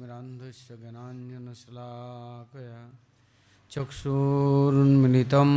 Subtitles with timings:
[0.00, 2.78] मिरान्धस्य ज्ञानाञ्जनशलाकया
[3.70, 5.50] चक्षुरुन्मिलितं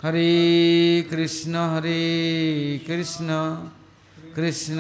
[0.04, 3.28] हरे कृष्ण हरे कृष्ण।
[4.36, 4.78] कृष्ण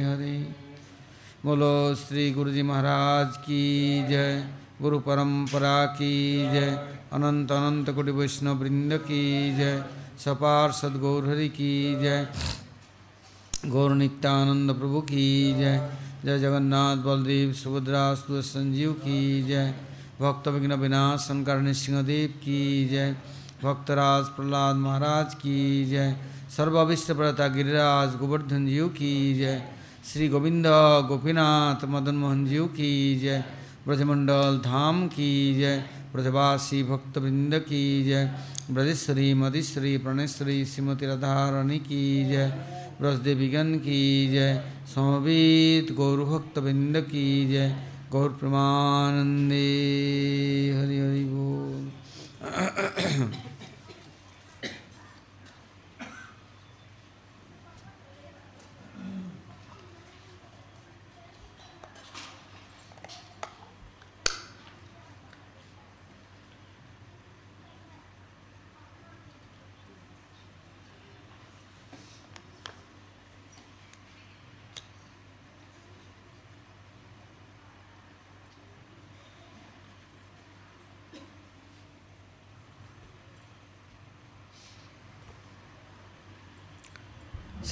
[0.03, 0.47] हरे।
[1.45, 4.45] बोलो श्री गुरु जी महाराज की जय,
[4.83, 9.85] गुरु परंपरा की जय, अनंत अनंत कोटि वैष्णव वृंद की जय,
[10.19, 12.29] सपार सदगौर हरि की जय।
[13.69, 15.91] गौर नित्यानंद प्रभु की जय।
[16.25, 19.75] जय जगन्नाथ, बलदेव सुभद्रा सुद संजीव की जय।
[20.21, 23.17] भक्त विघ्न विनाशन करणे सिंहदेव की जय।
[23.65, 26.17] भक्तराज प्रहलाद महाराज की जय।
[26.57, 29.63] सर्वाविष्ट प्रता गिरिराज गोवर्धन जीव की जय।
[30.13, 30.67] श्री गोविंद
[31.09, 33.45] गोपीनाथ मदन मोहन जीव की जय।
[33.87, 38.35] ब्रजमंडल धाम की जय। ब्रजवासी भक्तवृंद की जय।
[38.71, 42.71] ब्रजेश्वरी मधेश्वरी प्रणेश्वरी श्रीमती राधारणी की जय।
[43.01, 44.63] ब्रजदेवीगण की जय।
[44.95, 47.77] समवेत गौरभक्तबिंद की जय।
[48.13, 49.57] गौर प्रमानंदे।
[50.79, 51.91] हरि हरि बोल।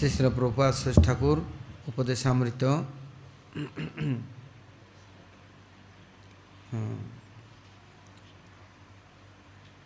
[0.03, 1.39] श्रीश्र प्रभा शेष ठाकुर,
[1.89, 2.63] उपदेशामृत।
[6.71, 6.95] हाँ।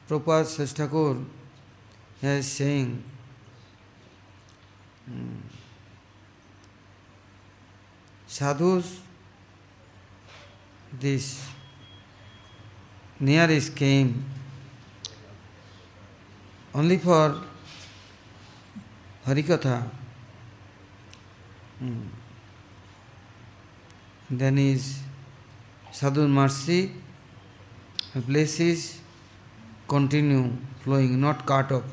[0.08, 1.20] प्रभा शेष ठाकुर,
[2.23, 2.87] है सिंह।
[8.31, 8.73] साधु
[10.96, 11.29] this
[13.23, 14.14] near is came
[16.76, 17.38] only for
[19.26, 19.76] हरिकथा।
[21.82, 22.08] Mm.
[24.31, 25.00] Then is
[25.93, 26.93] sadhu mercy,
[28.14, 28.99] blesses
[29.88, 31.84] continue flowing, not cut off.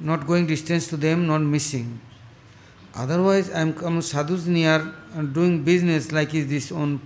[0.00, 2.00] Not going distance to them, not missing.
[2.94, 7.00] Otherwise, I am come sadhus near and doing business like is this own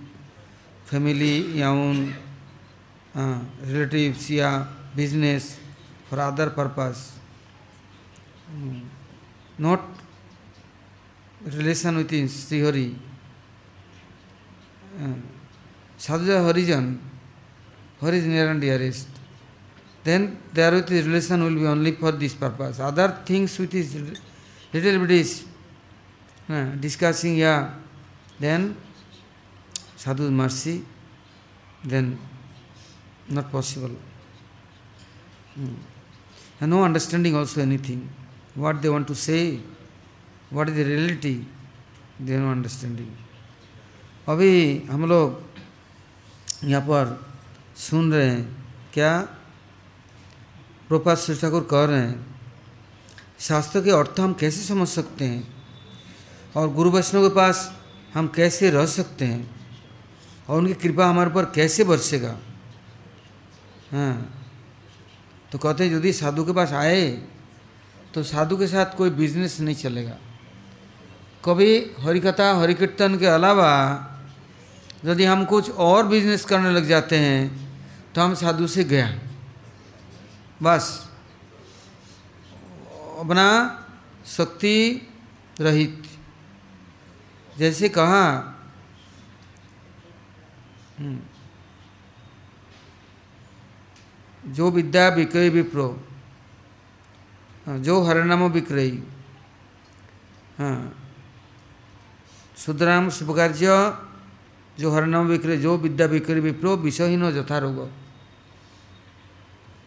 [0.85, 2.13] family, या own
[3.15, 5.57] uh, relatives, या business
[6.09, 7.13] for other purpose.
[8.55, 8.81] Mm.
[9.57, 9.81] Not
[11.45, 12.95] relation with Sri Hari.
[15.01, 15.07] Uh,
[15.97, 16.97] Sadhuja Harijan,
[18.01, 19.07] Hari is near and dearest.
[20.03, 22.79] Then there with his relation will be only for this purpose.
[22.79, 23.95] Other things with his
[24.73, 25.45] little bit is
[26.49, 27.73] uh, discussing, yeah,
[28.39, 28.75] then
[29.95, 30.85] sadhu's mercy,
[31.83, 32.17] then
[33.27, 33.91] not possible.
[35.55, 35.75] Hmm.
[36.61, 38.09] And no understanding also anything.
[38.55, 39.59] What they want to say,
[40.51, 41.45] what is the reality,
[42.19, 43.11] they no understanding.
[44.27, 44.53] अभी
[44.89, 45.41] हम लोग
[46.63, 47.05] यहाँ पर
[47.77, 48.43] सुन रहे हैं
[48.93, 49.17] क्या
[50.87, 52.25] प्रोपा श्री ठाकुर कह रहे हैं
[53.39, 55.43] शास्त्र के अर्थ हम कैसे समझ सकते हैं?
[56.57, 57.57] और गुरु वैष्णव के पास
[58.13, 59.43] हम कैसे रह सकते हैं?
[60.49, 62.37] और उनकी कृपा हमारे पर कैसे बरसेगा?
[63.91, 64.15] हाँ।
[65.51, 67.09] तो कहते हैं यदि साधु के पास आए
[68.13, 70.17] तो साधु के साथ कोई बिज़नेस नहीं चलेगा।
[71.45, 73.71] कभी हरिकथा, हरिकीर्तन के अलावा
[75.05, 77.43] यदि हम कुछ और बिज़नेस करने लग जाते हैं
[78.15, 79.07] तो हम साधु से गया।
[80.63, 80.85] बस।
[83.19, 83.47] अपना
[84.27, 85.07] शक्ति
[85.59, 86.03] रहित।
[87.57, 88.25] जैसे कहा
[94.45, 95.87] जो विद्या विक्रय विप्रो
[97.79, 99.03] जो हरनाम विक्रयी
[100.59, 100.98] हाँ
[102.59, 103.67] शुद्राम शुभकार्य,
[104.77, 107.89] जो हरनाम विक्रय जो विद्या विक्रय विप्रो विषहीन यथा रोग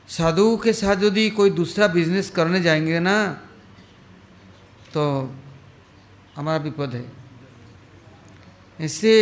[0.08, 3.16] साधु के साथ यदि कोई दूसरा बिज़नेस करने जाएँगे ना
[4.94, 5.02] तो
[6.36, 7.04] हमारा विपद है।
[8.78, 9.14] इससे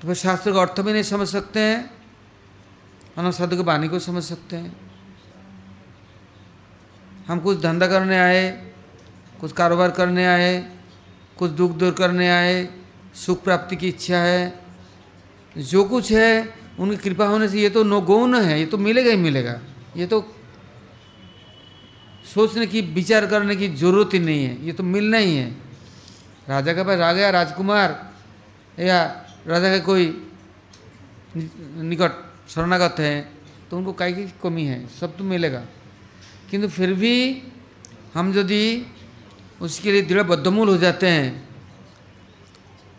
[0.00, 1.90] तो फिर शास्त्र का अर्थ भी नहीं समझ सकते हैं,
[3.18, 4.76] और साधु के वाणी को समझ सकते हैं।
[7.28, 8.50] हम कुछ धंधा करने आए,
[9.40, 10.75] कुछ कारोबार करने आए
[11.38, 12.68] कुछ दुख दूर करने आए,
[13.14, 14.60] सुख प्राप्ति की इच्छा है।
[15.56, 19.10] जो कुछ है, उनकी कृपा होने से ये तो नो गौन है, ये तो मिलेगा
[19.10, 19.60] ही मिलेगा।
[19.96, 20.20] ये तो
[22.24, 25.50] सोचने की, विचार करने की ज़रूरत ही नहीं है, ये तो मिलना ही है।
[26.48, 27.90] राजा के पास आ गया, राजकुमार,
[28.78, 29.04] या
[29.46, 30.04] राजा के कोई
[31.36, 32.12] निकट
[32.48, 33.14] शरणागत है
[33.70, 34.86] तो उनको कई की कमी है?
[34.90, 35.62] सब तो मिलेगा।
[36.50, 37.42] किंतु फिर भी
[38.14, 38.62] हम यदि
[39.60, 41.48] उसके लिए दृढ़ बद्धमूल हो जाते हैं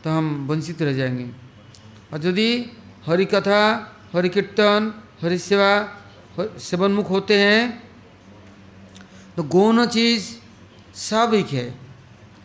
[0.03, 1.29] तो हम वंचित रह जाएँगे।
[2.13, 2.49] और यदि
[3.05, 3.61] हरि कथा
[4.13, 5.69] हरि कीर्तन हरि सेवा
[6.59, 7.83] सेवनमुख होते हैं
[9.35, 10.29] तो गौण चीज़
[10.95, 11.67] स्वाभाविक है।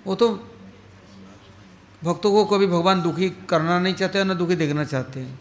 [0.06, 0.28] वो तो
[2.04, 5.38] भक्तों को कभी भगवान दुखी करना नहीं चाहते और न दुखी देखना चाहते हैं।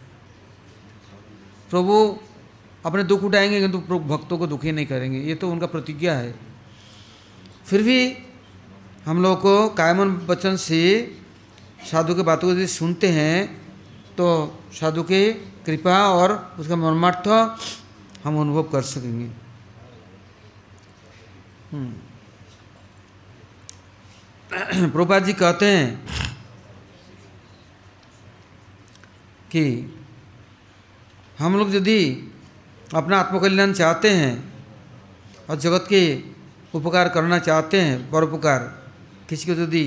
[1.69, 1.95] प्रभु
[2.85, 6.35] अपने दुख उठाएँगे, किंतु भक्तों को दुखी नहीं करेंगे। ये तो उनका प्रतिज्ञा है।
[7.65, 7.97] फिर भी
[9.05, 10.81] हम लोग को कायमन वचन से
[11.91, 13.61] साधु के बातों को यदि सुनते हैं
[14.15, 14.27] तो
[14.73, 15.33] साधु की
[15.65, 17.27] कृपा और उसका मर्मार्थ
[18.23, 19.29] हम अनुभव कर सकेंगे
[21.71, 21.91] हम्म।
[24.91, 26.07] प्रभुपाद जी कहते हैं
[29.51, 29.63] कि
[31.39, 32.29] हम लोग यदि
[32.95, 34.33] अपना आत्मकल्याण चाहते हैं
[35.49, 36.01] और जगत के
[36.73, 38.80] उपकार करना चाहते हैं, परोपकार
[39.31, 39.85] किसी को यदि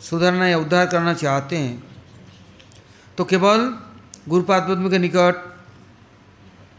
[0.00, 1.76] सुधारना या उद्धार करना चाहते हैं
[3.18, 3.60] तो केवल
[4.28, 5.34] गुरुपाद पद्म के निकट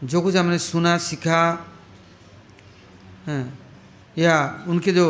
[0.04, 1.42] जो कुछ हमने सुना, सीखा
[4.18, 5.06] या उनके जो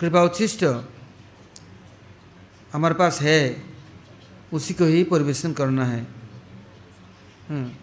[0.00, 0.64] कृपा उच्छिष्ट
[2.72, 3.40] हमारे पास है,
[4.52, 6.06] उसी को ही परिवेशन करना है।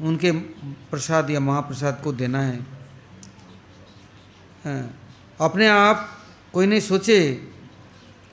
[0.02, 0.32] उनके
[0.90, 2.58] प्रसाद या महाप्रसाद को देना है,
[5.40, 6.10] अपने आप
[6.54, 7.20] कोई नहीं सोचे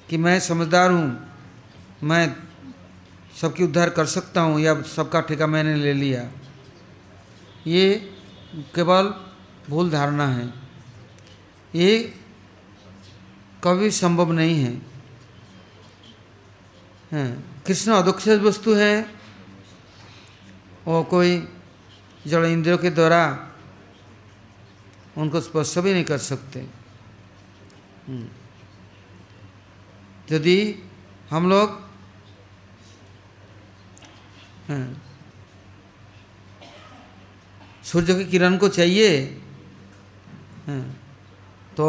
[0.09, 1.09] कि मैं समझदार हूँ,
[2.03, 2.37] मैं
[3.41, 6.23] सबकी उद्धार कर सकता हूँ या सबका ठेका मैंने ले लिया।
[7.67, 7.95] ये
[8.75, 9.15] केवल
[9.69, 10.47] भूल धारणा है।
[11.75, 11.99] ये
[13.65, 14.73] कभी संभव नहीं है।
[17.67, 18.95] कृष्ण अदोक्षज वस्तु है
[20.87, 21.37] और कोई
[22.27, 23.23] जड़ इंद्रियों के द्वारा
[25.19, 26.67] उनको स्पर्श भी नहीं कर सकते।
[30.33, 30.59] यदि
[31.31, 31.69] हम लोग
[34.69, 34.87] हाँ।
[37.85, 39.11] सूर्य की किरण को चाहिए
[40.67, 40.83] हाँ।
[41.77, 41.87] तो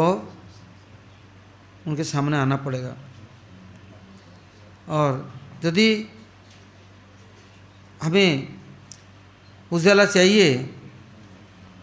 [1.86, 2.94] उनके सामने आना पड़ेगा
[4.88, 5.10] और
[5.64, 5.88] यदि
[8.02, 8.58] हमें
[9.70, 10.48] उजाला चाहिए,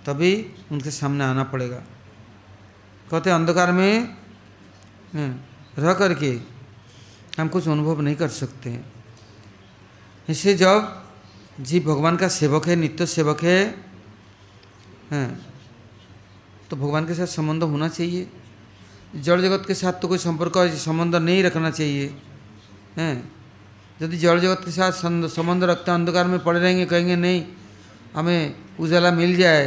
[0.06, 0.32] तभी
[0.72, 1.80] उनके सामने आना पड़ेगा
[3.12, 4.18] कहते अंधकार में
[5.16, 6.32] हम्म, रह करके
[7.40, 11.04] हम कुछ अनुभव नहीं कर सकते। हैं जब
[11.60, 13.60] जीव भगवान का सेवक है नित्य सेवक है
[15.12, 15.46] हैं,
[16.70, 18.28] तो भगवान के साथ संबंध होना चाहिए।
[19.16, 22.06] जड़ जगत के साथ तो कोई संपर्क संबंध नहीं रखना चाहिए।
[22.98, 23.32] हैं
[24.02, 27.44] यदि जड़ जगत के साथ संबंध रखते हैं, अंधकार में पड़े रहेंगे कहेंगे नहीं
[28.16, 29.66] हमें उजाला मिल जाए।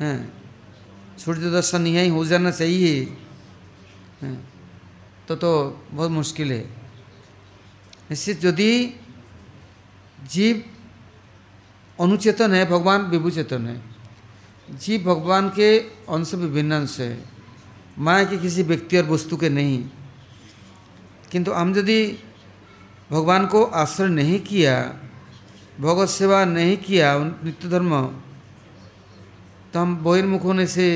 [0.00, 0.18] हैं
[1.18, 3.16] सूर्य दर्शन यहीं हो जाना चाहिए।
[5.28, 5.52] तो तो
[5.90, 6.60] बहुत मुश्किल है।
[8.10, 9.00] निश्चित यदि
[10.30, 10.62] जीव
[11.98, 13.82] अनुचेतन है, भगवान विभुचेतन है,
[14.68, 17.24] जीव भगवान के अंश विभिन्न अंश है,
[17.98, 19.84] माया के किसी व्यक्ति और वस्तु के नहीं।
[21.32, 22.02] किंतु हम यदि
[23.10, 24.74] भगवान को आश्रय नहीं किया,
[25.80, 27.90] भगवत सेवा नहीं किया नित्य धर्म
[29.74, 30.88] तो हम बहिर्मुख होने से,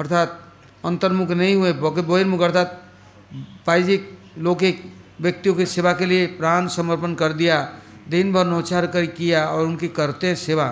[0.00, 0.41] अर्थात
[0.84, 2.78] अंतर्मुख नहीं हुए। बहिर्मुख अर्थात
[3.66, 4.82] पाइजिक लौकिक
[5.20, 7.56] व्यक्तियों की सेवा के लिए प्राण समर्पण कर दिया
[8.08, 10.68] दिन भर नौचार कर किया और उनकी करते हैं सेवा।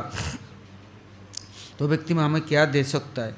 [1.78, 3.34] तो व्यक्ति में हमें क्या दे सकता है?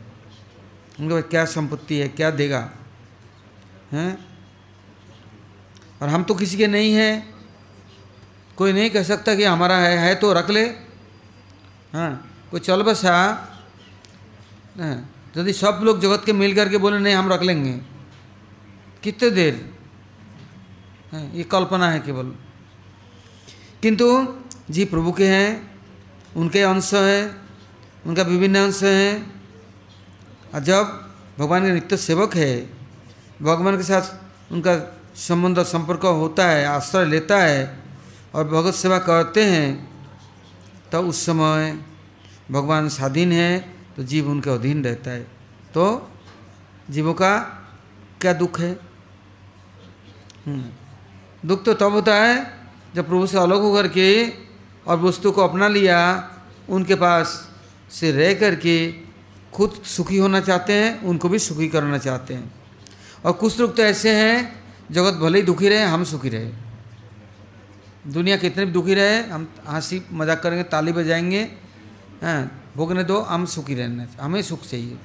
[1.01, 2.09] उनके पास क्या संपत्ति है?
[2.09, 2.69] क्या देगा?
[3.93, 4.19] हैं?
[6.03, 7.35] और हम तो किसी के नहीं हैं।
[8.57, 10.65] कोई नहीं कह सकता कि हमारा है है तो रख ले।
[11.93, 12.11] हाँ
[12.51, 13.15] कोई चल बसा।
[14.79, 17.73] हाँ, यदि सब लोग जगत के मिल करके बोले, नहीं, हम रख लेंगे।
[19.03, 19.55] कितने देर?
[21.15, 22.27] ये कल्पना है केवल।
[23.83, 24.07] किंतु
[24.71, 25.81] जी प्रभु के हैं,
[26.37, 27.37] उनके अंश हैं,
[28.07, 29.43] उनका विभिन्न अंश हैं।
[30.55, 30.85] और जब
[31.39, 32.71] भगवान के नित्य सेवक है,
[33.43, 34.75] भगवान के साथ उनका
[35.17, 37.83] संबंध संपर्क होता है, आश्रय लेता है,
[38.35, 39.93] और भगवत सेवा करते हैं
[40.93, 41.79] तो उस समय
[42.51, 45.23] भगवान स्वाधीन है तो जीव उनके अधीन रहता है।
[45.75, 46.11] तो
[46.91, 47.39] जीवों का
[48.21, 48.73] क्या दुख है?
[50.47, 50.65] हम्म,
[51.45, 52.37] दुख तो तब होता है
[52.95, 54.09] जब प्रभु से अलग होकर के
[54.87, 55.99] और वस्तु को अपना लिया
[56.69, 57.51] उनके पास
[57.91, 58.77] से रह करके
[59.53, 62.53] खुद सुखी होना चाहते हैं उनको भी सुखी करना चाहते हैं।
[63.25, 66.51] और कुछ लोग तो ऐसे हैं जगत भले ही दुखी रहे हम सुखी रहे।
[68.13, 71.41] दुनिया कितने भी दुखी रहे हम हँसी मज़ाक करेंगे ताली बजाएँगे
[72.23, 74.99] हैं भोगने दो हम सुखी रहना हमें सुख चाहिए।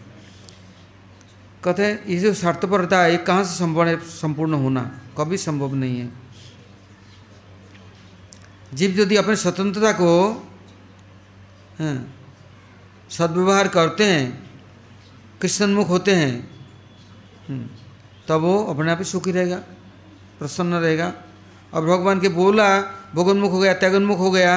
[1.63, 4.81] कहते हैं ये जो स्वार्थपरता है ये कहाँ से संभव है संपूर्ण होना?
[5.17, 6.09] कभी संभव नहीं है।
[8.74, 10.12] जीव यदि अपने स्वतंत्रता को
[11.79, 12.13] हैं,
[13.09, 14.50] सद्व्यवहार करते हैं
[15.41, 16.33] कृष्णन्मुख होते हैं
[17.50, 17.67] हम्म,
[18.27, 19.57] तब वो अपने आप ही सुखी रहेगा
[20.39, 21.13] प्रसन्न रहेगा।
[21.74, 22.67] और भगवान के बोला
[23.15, 24.53] भोगोन्मुख हो गया त्यागोन्मुख हो गया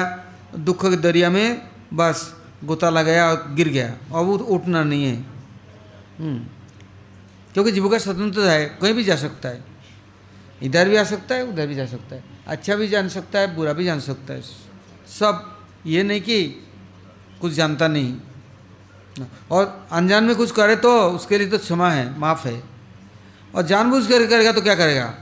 [0.55, 5.15] दुख के दरिया में बस। गोता लगाया और गिर गया। अब वो उठना नहीं है।
[6.19, 6.39] हम्म,
[7.53, 9.63] क्योंकि जीव का स्वतंत्रता है कहीं भी जा सकता है।
[10.63, 13.55] इधर भी आ सकता है उधर भी जा सकता है। अच्छा भी जान सकता है
[13.55, 14.41] बुरा भी जान सकता है।
[15.19, 16.67] सब ये नहीं कि
[17.41, 18.17] कुछ जानता नहीं।
[19.51, 22.63] और अनजान में कुछ करे तो उसके लिए तो क्षमा है माफ़ है।
[23.55, 25.13] और जानबूझ कर करेगा तो क्या करेगा?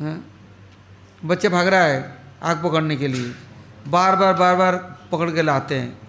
[0.00, 0.24] हैं?
[1.24, 3.34] बच्चे भाग रहा है आग पकड़ने के लिए।
[3.88, 4.76] बार बार बार बार
[5.12, 6.01] पकड़ के लाते हैं।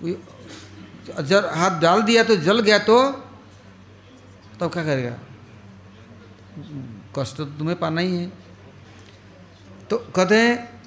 [0.00, 5.18] जब हाथ डाल दिया तो जल गया तो तब तो क्या करेगा?
[7.16, 8.26] कष्ट तो तुम्हें पाना ही है।
[9.90, 10.80] तो कहते हैं,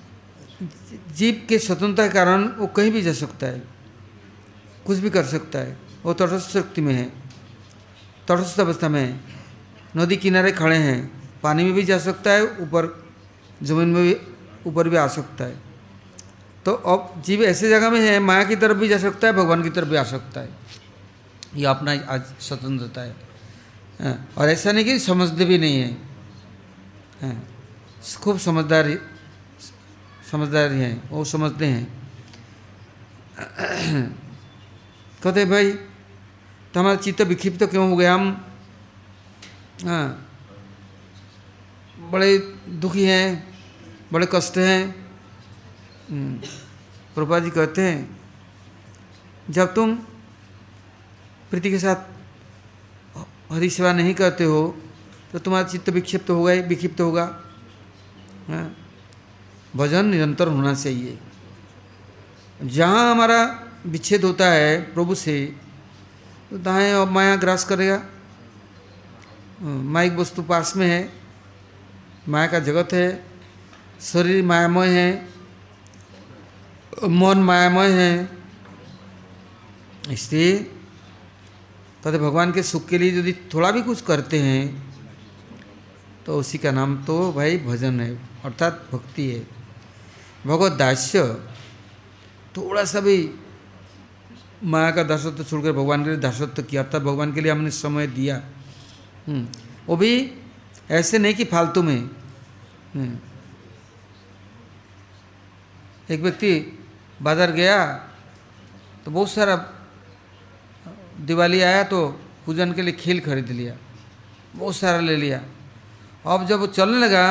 [1.16, 3.62] जीव के स्वतंत्रता के कारण वो कहीं भी जा सकता है,
[4.86, 7.06] कुछ भी कर सकता है, वो तटस्थ शक्ति में है,
[8.28, 9.20] तटस्थ अवस्था में है।
[9.98, 11.00] नदी किनारे खड़े हैं,
[11.44, 12.88] पानी में भी जा सकता है, ऊपर
[13.64, 14.16] ज़मीन में भी,
[14.70, 15.71] ऊपर भी आ सकता है।
[16.66, 19.64] तो अब जीव ऐसे जगह में है माया की तरफ़ भी जा सकता है भगवान
[19.64, 20.50] की तरफ़ भी आ सकता है।
[21.56, 23.16] ये अपना आज स्वतंत्रता है।
[24.02, 25.92] हाँ, और ऐसा नहीं कि समझते भी नहीं है।
[27.22, 27.48] हाँ,
[28.24, 28.98] खूब समझदार
[30.32, 31.86] समझदार हैं वो समझते हैं।
[35.24, 35.72] कहते भाई
[36.74, 38.14] तो हमारा चित्त विक्षिप्त तो क्यों हो गया?
[38.14, 38.46] हम
[39.84, 40.28] हाँ
[42.12, 42.38] बड़े
[42.82, 43.58] दुखी हैं
[44.14, 45.01] बड़े कष्ट हैं
[46.12, 48.20] प्रभा जी कहते हैं,
[49.50, 49.96] जब तुम
[51.50, 51.96] प्रीति के साथ
[53.52, 54.76] हरि सेवा नहीं करते हो
[55.32, 57.24] तो तुम्हारा चित्त विक्षिप्त होगा ही विक्षिप्त होगा।
[58.48, 58.76] हाँ।
[59.76, 61.18] भजन निरंतर होना चाहिए।
[62.62, 63.44] जहाँ हमारा
[63.86, 65.36] विच्छेद होता है प्रभु से
[66.50, 68.02] तो दाएँ और माया ग्रास करेगा।
[69.64, 71.12] माइक वस्तु पास में है,
[72.28, 73.24] माया का जगत है,
[74.02, 75.31] शरीर मायामय है
[76.94, 78.14] मन मायामय है।
[80.12, 80.58] इसलिए
[82.04, 84.64] तथा भगवान के सुख के लिए यदि थोड़ा भी कुछ करते हैं
[86.26, 89.42] तो उसी का नाम तो भाई भजन है अर्थात भक्ति है।
[90.46, 91.24] भगवत दास्य
[92.58, 93.18] थोड़ा सा भी
[94.64, 98.08] माया का दासत्व छोड़कर भगवान के लिए दासत्व किया अर्थात भगवान के लिए हमने समय
[98.08, 98.36] दिया।
[99.28, 99.48] हम्म,
[99.88, 100.12] वो भी
[100.92, 102.00] ऐसे नहीं कि फालतू में।
[102.94, 103.18] हम्म।
[106.10, 106.52] एक व्यक्ति
[107.22, 107.78] बाज़ार गया
[109.06, 109.56] तो बहुत सारा
[111.22, 112.08] दिवाली आया तो
[112.46, 113.74] पूजन के लिए खील खरीद लिया,
[114.56, 115.42] बहुत सारा ले लिया।
[116.26, 117.26] अब जब चलने लगा,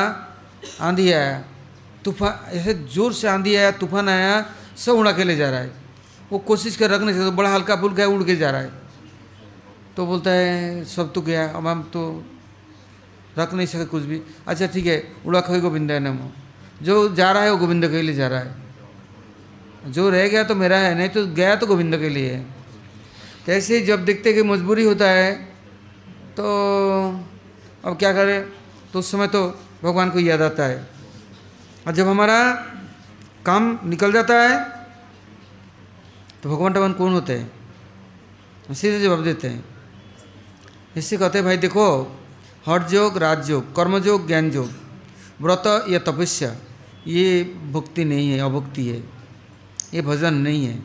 [0.81, 1.43] आंधी आया,
[2.05, 4.45] तूफ़ान, ऐसे ज़ोर से आंधी आया, तूफ़ान आया,
[4.75, 5.71] सब उड़ा के ले जा रहा है।
[6.31, 8.71] वो कोशिश कर रखने से तो बड़ा हल्का फुल्का उड़ के जा रहा है।
[9.95, 12.23] तो बोलता है, सब तो गया, अब हम तो
[13.37, 16.31] रख नहीं सके कुछ भी। अच्छा ठीक है, उड़ा खोई गोविंद है नमो।
[16.81, 18.60] जो जा रहा है, वो गोविंद के लिए जा रहा है।
[19.85, 22.33] जो रह गया तो मेरा है, नहीं तो गया तो गोविंद के लिए।
[23.47, 25.33] है तो ही जब देखते कि मजबूरी होता है
[26.37, 26.45] तो
[27.85, 28.45] अब क्या करें?
[28.93, 29.47] तो उस समय तो
[29.83, 30.87] भगवान को याद आता है।
[31.87, 32.37] और जब हमारा
[33.45, 34.59] काम निकल जाता है
[36.43, 37.51] तो भगवान टगवान कौन होते हैं?
[38.73, 39.63] सीधे जवाब देते हैं।
[40.97, 41.85] इससे कहते हैं, भाई देखो
[42.67, 44.69] हठ योग राजयोग कर्मयोग ज्ञान योग
[45.41, 46.55] व्रत या तपस्या,
[47.07, 49.20] ये भक्ति नहीं है, अभक्ति है।
[49.93, 50.75] ये भजन नहीं है।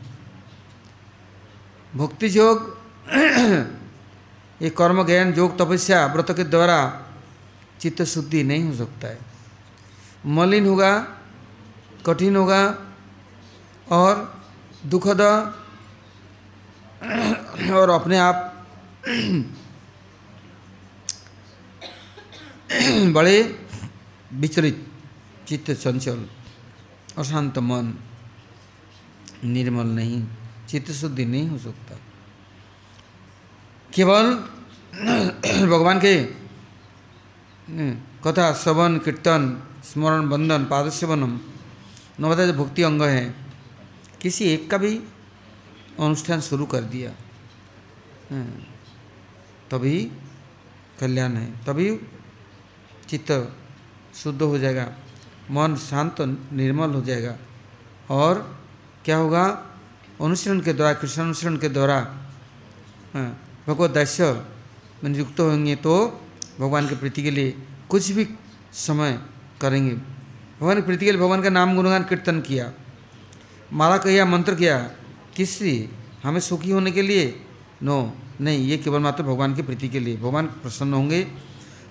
[1.94, 2.76] भक्ति योग,
[4.62, 6.78] ये कर्म ज्ञान योग तपस्या व्रत के द्वारा
[7.80, 9.18] चित्त शुद्धि नहीं हो सकता है।
[10.26, 10.92] मलिन होगा,
[12.06, 12.62] कठिन होगा
[13.90, 14.42] और
[14.86, 15.20] दुखद
[17.72, 18.52] और अपने आप
[23.12, 23.36] बड़े
[24.32, 24.86] विचलित,
[25.48, 26.26] चित्त चंचल,
[27.18, 27.94] अशांत मन।
[29.44, 30.27] निर्मल नहीं,
[30.68, 31.96] चित्त शुद्धि नहीं हो सकता।
[33.94, 34.35] केवल
[35.66, 36.25] भगवान के
[38.25, 41.40] कथा, श्रवण, कीर्तन, स्मरण, बंधन पादस्यवनम
[42.20, 43.35] नवदा जो भक्ति अंग है।
[44.20, 44.99] किसी एक का भी
[46.01, 47.11] अनुष्ठान शुरू कर दिया।
[49.70, 50.11] तभी
[51.01, 52.01] कल्याण है, तभी
[53.09, 53.57] चित्त
[54.14, 54.92] शुद्ध हो जाएगा,
[55.51, 56.20] मन शांत,
[56.53, 57.37] निर्मल हो जाएगा
[58.11, 58.65] और
[59.07, 59.47] क्या होगा?
[60.23, 62.01] अनुसरण के द्वारा, कृष्ण अनुसरण के द्वारा
[63.69, 64.42] भगवत दास्य
[65.05, 66.21] में युक्त होंगे तो
[66.61, 68.29] भगवान के प्रीति के लिए कुछ भी
[68.73, 69.23] समय
[69.61, 69.95] करेंगे।
[70.61, 72.73] भगवान की प्रीति के लिए भगवान का नाम गुणगान कीर्तन किया।
[73.73, 74.90] माला किया मंत्र किया?
[75.37, 75.62] किस
[76.25, 77.47] हमें सुखी होने के लिए?
[77.83, 81.29] नो, नहीं, ये केवल मात्र भगवान की प्रीति के लिए। भगवान प्रसन्न होंगे।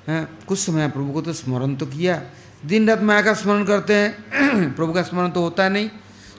[0.07, 2.21] हैं, कुछ समय प्रभु को तो स्मरण तो किया।
[2.65, 5.89] दिन रात माया का स्मरण करते हैं। प्रभु का स्मरण तो होता है नहीं।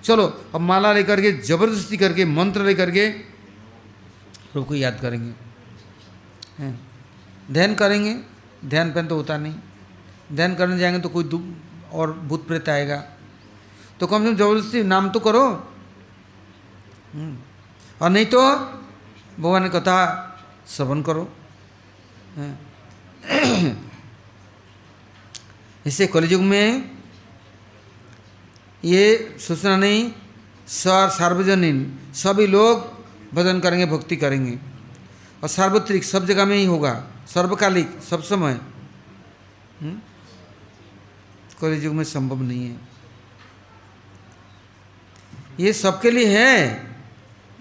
[0.07, 3.11] चलो, अब माला लेकर के, ज़बरदस्ती करके, मंत्र लेकर के,
[4.53, 5.33] प्रभु को याद करेंगे।
[7.53, 8.15] ध्यान करेंगे,
[8.65, 9.55] ध्यान पहन तो होता नहीं।
[10.33, 11.43] ध्यान करने जाएँगे तो कोई दुख
[11.93, 13.05] और भूत प्रेत आएगा।
[14.01, 15.73] तो कम से कम ज़बरदस्ती नाम तो करो।
[18.03, 18.55] और नहीं तो
[19.41, 19.99] भगवान की कथा
[20.69, 21.33] श्रवण करो।
[25.87, 26.96] इससे कलयुग में
[28.87, 30.13] ये सूचना नहीं
[30.69, 34.59] स्वर सार्वजनिक सभी लोग भजन करेंगे भक्ति करेंगे।
[35.43, 36.93] और सार्वत्रिक सब जगह में ही होगा
[37.35, 38.61] सर्वकालिक सब समय।
[41.61, 42.81] कलयुग में संभव नहीं है।
[45.61, 46.59] ये सबके लिए है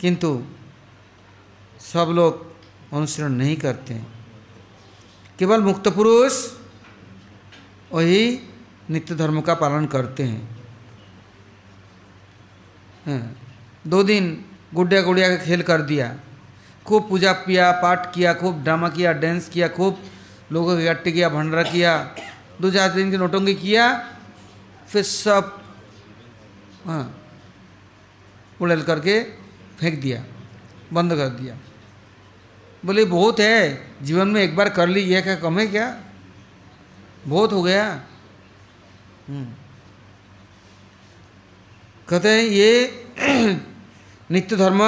[0.02, 0.44] किंतु
[1.80, 2.46] सब लोग
[2.94, 4.08] अनुसरण नहीं करते। हैं
[5.40, 6.34] केवल मुक्त पुरुष
[7.92, 8.40] वही
[8.90, 10.55] नित्य धर्म का पालन करते हाँ,
[13.06, 16.16] दो दिन गुड़िया गुड़िया का खेल कर दिया।
[16.86, 19.98] खूब पूजा किया, पाठ किया, खूब ड्रामा किया डांस किया, खूब
[20.52, 21.98] लोगों के गट्टी किया, भंडारा किया।
[22.62, 23.88] दो चार दिन की नोटोंगी किया,
[24.90, 25.62] फिर सब
[26.86, 27.22] हाँ
[28.62, 29.22] उड़ेल करके
[29.80, 30.24] फेंक दिया,
[30.94, 31.58] बंद कर दिया।
[32.86, 35.88] बोले, बहुत है, जीवन में एक बार कर ली, यह क्या कम है क्या?
[37.28, 37.86] बहुत हो गया।
[42.10, 43.06] कहते हैं, ये
[44.32, 44.80] नित्य धर्म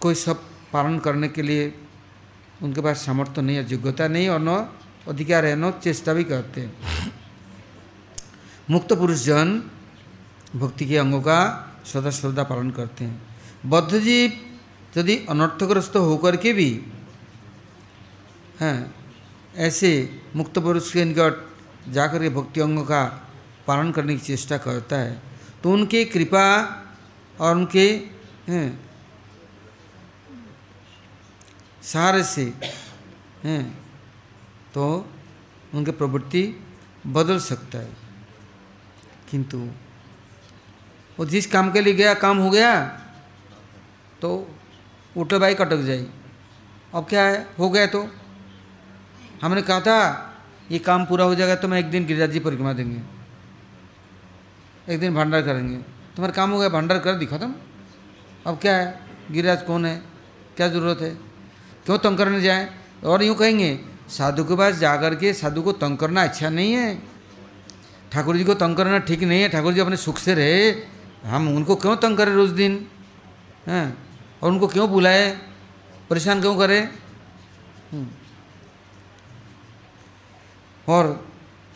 [0.00, 0.42] कोई सब
[0.72, 1.74] पालन करने के लिए
[2.62, 4.68] उनके पास सामर्थ्य नहीं है, योग्यता नहीं और न
[5.08, 6.72] अधिकार है, न चेष्टा भी करते हैं।
[8.70, 9.70] मुक्त पुरुष जन
[10.56, 11.38] भक्ति के अंगों का
[11.86, 13.22] सदा श्रद्धा पालन करते हैं।
[13.66, 14.32] बद्धजीव
[14.98, 16.70] यदि अनर्थग्रस्त होकर के भी,
[18.60, 18.94] हैं,
[19.56, 21.34] ऐसे मुक्त पुरुष के निकट
[21.90, 23.02] जाकर के भक्ति अंगों का
[23.66, 25.20] पालन करने की चेष्टा करता है
[25.62, 26.46] तो उनके कृपा
[27.40, 27.86] और उनके,
[28.48, 28.68] हैं,
[31.82, 32.44] सहारे से,
[33.44, 33.62] हैं
[34.74, 34.84] तो
[35.74, 36.42] उनके प्रवृत्ति
[37.06, 37.96] बदल सकता है।
[39.30, 39.58] किंतु,
[41.18, 42.86] वो जिस काम के लिए गया, काम हो गया
[44.22, 44.30] तो
[45.16, 46.06] उठो बाइक अटक जाए
[46.94, 47.46] अब क्या है?
[47.58, 48.06] हो गया तो।
[49.42, 49.98] हमने कहा था,
[50.70, 53.13] ये काम पूरा हो जाएगा तो मैं एक दिन गिरिराज जी परिक्रमा देंगे।
[54.88, 57.54] एक दिन भंडार करेंगे। तुम्हारा काम हो गया, भंडार कर दी, खत्म।
[58.46, 59.00] अब क्या है?
[59.30, 60.02] गिरिराज कौन है?
[60.56, 61.10] क्या ज़रूरत है?
[61.86, 62.70] क्यों तंग करने जाए?
[63.04, 67.02] और यूँ कहेंगे, साधु के पास जाकर के साधु को तंग करना अच्छा नहीं है।
[68.12, 70.70] ठाकुर जी को तंग करना ठीक नहीं है। ठाकुर जी अपने सुख से रहे।
[71.24, 72.86] हम उनको क्यों तंग करें रोज़ दिन?
[73.66, 73.98] हैं?
[74.42, 75.38] और उनको क्यों बुलाए?
[76.10, 76.88] परेशान क्यों करें?
[77.92, 78.06] हम्म।
[80.88, 81.28] और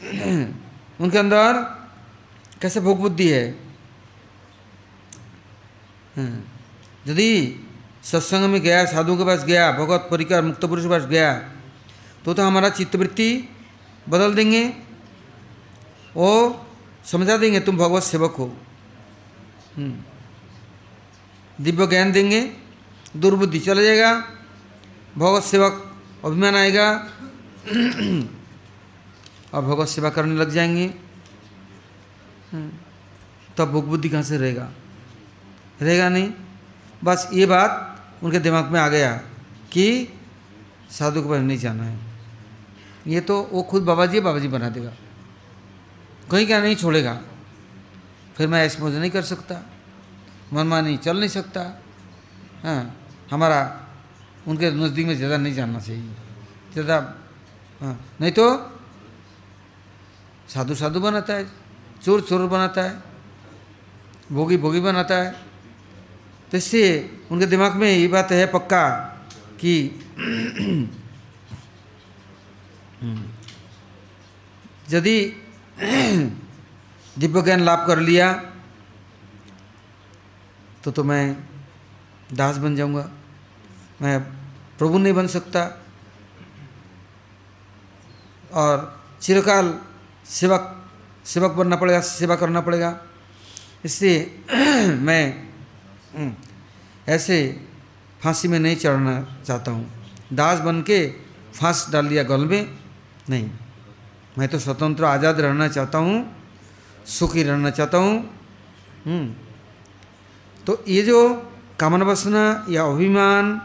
[1.00, 1.77] उनके अंदर
[2.62, 3.44] कैसे भोग बुद्धि है
[6.16, 7.30] हम्म। यदि
[8.02, 11.32] सत्संग में गया साधु के पास गया, भगवत परिकर, मुक्त पुरुष के पास गया
[12.24, 13.48] तो तो हमारा चित्तवृत्ति
[14.08, 14.64] बदल देंगे
[16.16, 16.30] वो
[17.04, 18.46] समझा देंगे तुम भगवत सेवक हो
[19.76, 22.40] हम्म। दिव्य ज्ञान देंगे,
[23.16, 24.12] दुर्बुद्धि चला जाएगा,
[25.16, 25.74] भगवत सेवक
[26.24, 26.88] अभिमान आएगा,
[29.54, 31.07] और भगवत सेवा करने लग जाएँगे।
[33.56, 34.68] तब भोग बुद्धि कहाँ से रहेगा?
[35.82, 36.32] रहेगा नहीं।
[37.02, 39.12] बस ये बात उनके दिमाग में आ गया
[39.72, 39.86] कि
[40.90, 41.98] साधु के पास नहीं जाना है।
[43.06, 44.92] ये तो वो खुद बाबा जी बाबा जी बना देगा।
[46.30, 47.14] कहीं क्या नहीं छोड़ेगा।
[48.36, 49.54] फिर मैं मौज नहीं कर सकता।
[50.52, 51.62] मनमानी चल नहीं सकता।
[52.64, 52.80] हाँ
[53.30, 53.60] हमारा
[54.48, 56.12] उनके नज़दीक में ज़्यादा नहीं जानना चाहिए।
[56.72, 56.96] ज़्यादा
[57.80, 58.46] हाँ नहीं तो
[60.48, 61.44] साधु साधु बनाता है।
[62.02, 63.02] चोर चोर बनाता है,
[64.32, 65.36] भोगी भोगी बनाता है।
[66.50, 68.88] तो इससे उनके दिमाग में ये बात है पक्का
[69.60, 69.90] कि
[74.90, 75.32] यदि
[77.18, 78.42] दिव्य ज्ञान लाभ कर लिया
[80.84, 81.44] तो तो मैं
[82.32, 83.10] दास बन जाऊँगा।
[84.02, 84.20] मैं
[84.78, 85.84] प्रभु नहीं बन सकता।
[88.52, 89.80] और चिरकाल
[90.26, 90.77] सेवक
[91.28, 92.90] सेवक बनना पड़ेगा सेवा करना पड़ेगा।
[93.84, 94.18] इसलिए
[95.06, 95.24] मैं
[96.14, 96.32] हम्म,
[97.08, 97.36] ऐसे
[98.22, 99.14] फांसी में नहीं चढ़ना
[99.46, 99.84] चाहता हूँ।
[100.32, 101.06] दास बन के
[101.54, 102.62] फांस डाल दिया गल में
[103.30, 103.50] नहीं।
[104.38, 106.16] मैं तो स्वतंत्र आज़ाद रहना चाहता हूँ
[107.08, 108.18] सुखी रहना चाहता हूँ
[109.06, 109.26] हम्म,
[110.66, 111.18] तो ये जो
[111.80, 113.60] कामना वासना या अभिमान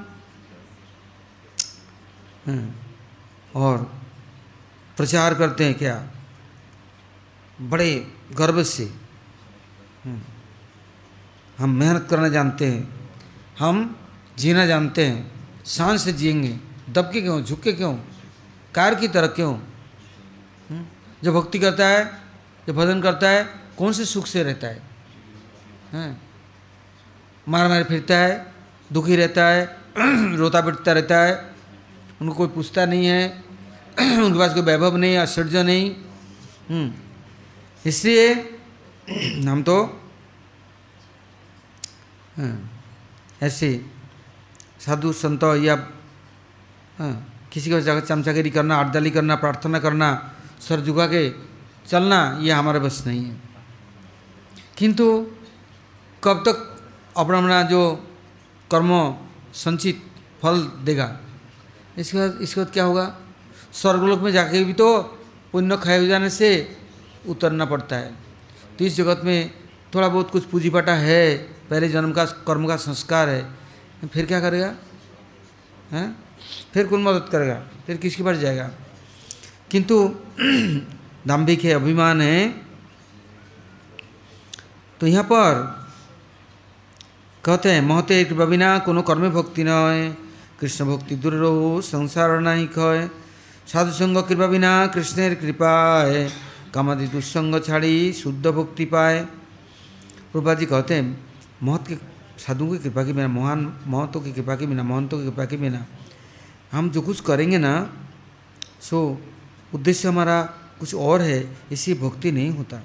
[2.48, 2.68] हम्म,
[3.56, 3.78] और
[4.98, 5.96] प्रचार करते हैं क्या?
[7.62, 8.84] बड़े गर्व से।
[10.06, 10.22] हम्म,
[11.58, 13.12] हम मेहनत करना जानते हैं।
[13.60, 14.00] हम
[14.38, 15.32] जीना जानते हैं।
[15.66, 17.44] शान से जिएँगे। दब के क्यों?
[17.44, 17.94] झुक के क्यों?
[18.76, 19.56] कार की तरह क्यों?
[20.70, 20.86] हम्म,
[21.24, 22.06] जो भक्ति करता है
[22.68, 24.82] जो भजन करता है कौन से सुख से रहता है?
[25.94, 26.22] हैं?
[27.50, 28.54] मार मार फिरता है
[28.94, 29.78] दुखी रहता है
[30.38, 31.56] रोता पिटता रहता है।
[32.22, 33.44] उनको कोई पूछता नहीं है।
[34.02, 35.96] उनके पास कोई वैभव नहीं आश्चर्य नहीं।
[36.70, 36.94] हम्म,
[37.86, 38.34] इसलिए
[39.48, 39.84] हम तो
[42.38, 42.56] हाँ,
[43.44, 43.70] ऐसे
[44.80, 45.76] साधु संत या
[47.00, 47.14] हाँ,
[47.52, 50.10] किसी को जगह चमचागिरी करना आर्दाली करना प्रार्थना करना
[50.60, 51.30] सर झुका के
[51.88, 53.36] चलना ये हमारे बस नहीं है।
[54.78, 55.06] किंतु
[56.24, 56.58] कब तक
[57.18, 57.82] अपना अपना जो
[58.72, 58.92] कर्म
[59.54, 59.98] संचित
[60.42, 61.08] फल देगा?
[61.98, 63.06] इसके बाद इसके बाद क्या होगा?
[63.74, 64.88] स्वर्गलोक में जाके भी तो
[65.52, 66.50] पुण्य खाए जाने से
[67.28, 68.14] उतरना पड़ता है।
[68.80, 69.52] तो इस जगत में
[69.96, 73.52] थोड़ा बहुत कुछ पूंजी पटा है, पहले जन्म का, कर्म का संस्कार है।
[74.14, 74.76] फिर क्या करेगा?
[75.92, 76.24] हैं?
[76.74, 77.64] फिर कौन मदद करेगा?
[77.88, 78.72] फिर किसके पास जाएगा?
[79.72, 80.16] किंतु
[81.28, 82.62] दाम्भिक है, अभिमान है।
[85.00, 85.84] तो यहाँ पर
[87.46, 89.68] कहते हैं, महते कृपा बिना कोनो कर्म भक्ति न
[90.60, 93.10] कृष्ण भक्ति दूर रहो, संसार नहीं खय।
[93.68, 99.20] साधुसंग कृपा बिना कृष्णेर कृपा है। कामादि दुस्संग छाड़ी, शुद्ध भक्ति पाए।
[100.32, 101.06] प्रभा जी कहते हैं,
[101.64, 101.96] महत के
[102.38, 105.58] साधुओं की कृपा के बिना, महान महत्व की कृपा के बिना, महंतों की कृपा के
[105.58, 105.86] बिना
[106.72, 107.74] हम जो कुछ करेंगे ना,
[108.82, 109.22] सो
[109.74, 110.42] उद्देश्य हमारा
[110.80, 111.40] कुछ और है,
[111.72, 112.82] इसी भक्ति नहीं होता।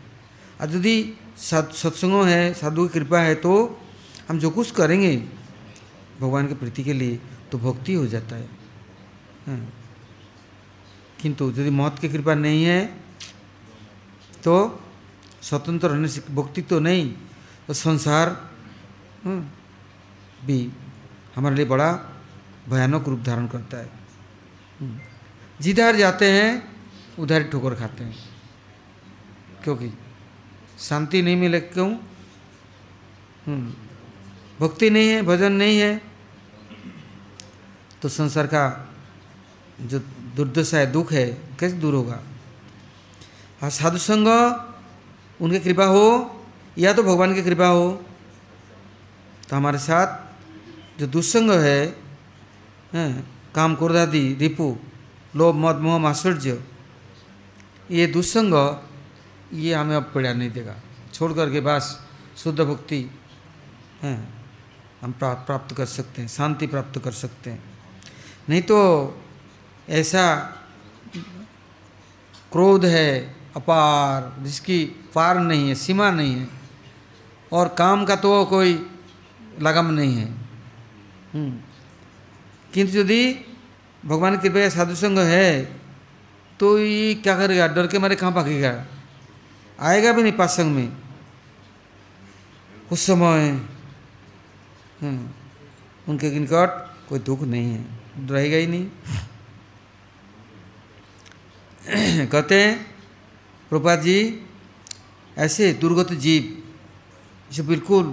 [0.60, 0.96] और यदि
[1.38, 3.80] सत्संगों है, साधु की कृपा है तो
[4.28, 5.16] हम जो कुछ करेंगे
[6.20, 7.18] भगवान की प्रीति के लिए
[7.50, 8.48] तो भक्ति हो जाता है।
[9.46, 9.60] हाँ।
[11.20, 13.07] किंतु यदि महत्व की कृपा नहीं है
[14.44, 14.54] तो
[15.42, 17.12] स्वतंत्र रहने से भक्ति तो नहीं
[17.66, 18.28] तो संसार
[19.24, 19.40] हम्म,
[20.46, 20.58] भी
[21.36, 21.90] हमारे लिए बड़ा
[22.68, 23.90] भयानक रूप धारण करता है।
[24.80, 24.98] हम्म,
[25.60, 26.50] जिधर जाते हैं
[27.18, 28.16] उधर ठोकर खाते हैं।
[29.64, 29.90] क्योंकि
[30.78, 31.90] शांति नहीं मिले क्यों?
[33.46, 33.72] हम्म,
[34.60, 35.92] भक्ति नहीं है भजन नहीं है
[38.02, 38.62] तो संसार का
[39.80, 39.98] जो
[40.36, 41.26] दुर्दशा है दुख है
[41.60, 42.22] कैसे दूर होगा?
[43.60, 44.28] और साधु संग
[45.40, 46.06] उनकी कृपा हो
[46.78, 47.90] या तो भगवान की कृपा हो।
[49.48, 51.80] तो हमारे साथ जो दुस्संग है,
[52.92, 54.76] है काम क्रोधादि रिपु
[55.36, 56.62] लोभ मद मोह माश्चर्य
[57.90, 58.54] ये दुस्संग
[59.52, 60.74] ये हमें अब पीड़ा नहीं देगा।
[61.14, 61.98] छोड़ करके बस
[62.36, 63.00] शुद्ध भक्ति
[64.02, 64.14] है
[65.02, 67.62] हम प्राप्त कर सकते हैं शांति प्राप्त कर सकते हैं।
[68.48, 68.78] नहीं तो
[69.88, 70.24] ऐसा
[72.52, 74.84] क्रोध है अपार जिसकी
[75.14, 76.48] पार नहीं है सीमा नहीं है
[77.52, 78.86] और काम का तो कोई
[79.60, 80.28] लगम नहीं है।
[81.34, 81.60] हम्म।
[82.74, 83.22] किंतु यदि
[84.06, 85.64] भगवान की कृपया साधु संग है
[86.60, 87.66] तो ये क्या करेगा?
[87.68, 88.84] डर के मारे कहाँ भागेगा?
[89.80, 90.92] आएगा भी नहीं पासंग में।
[92.92, 93.48] उस समय
[95.00, 95.28] हम्म,
[96.08, 96.70] उनके निकट
[97.08, 97.84] कोई दुख नहीं है
[98.30, 98.86] रहेगा ही नहीं।
[102.26, 102.97] कहते हैं
[103.70, 104.18] प्रपात जी
[105.36, 106.44] ऐसे दुर्गत जीव
[107.50, 108.06] जो बिल्कुल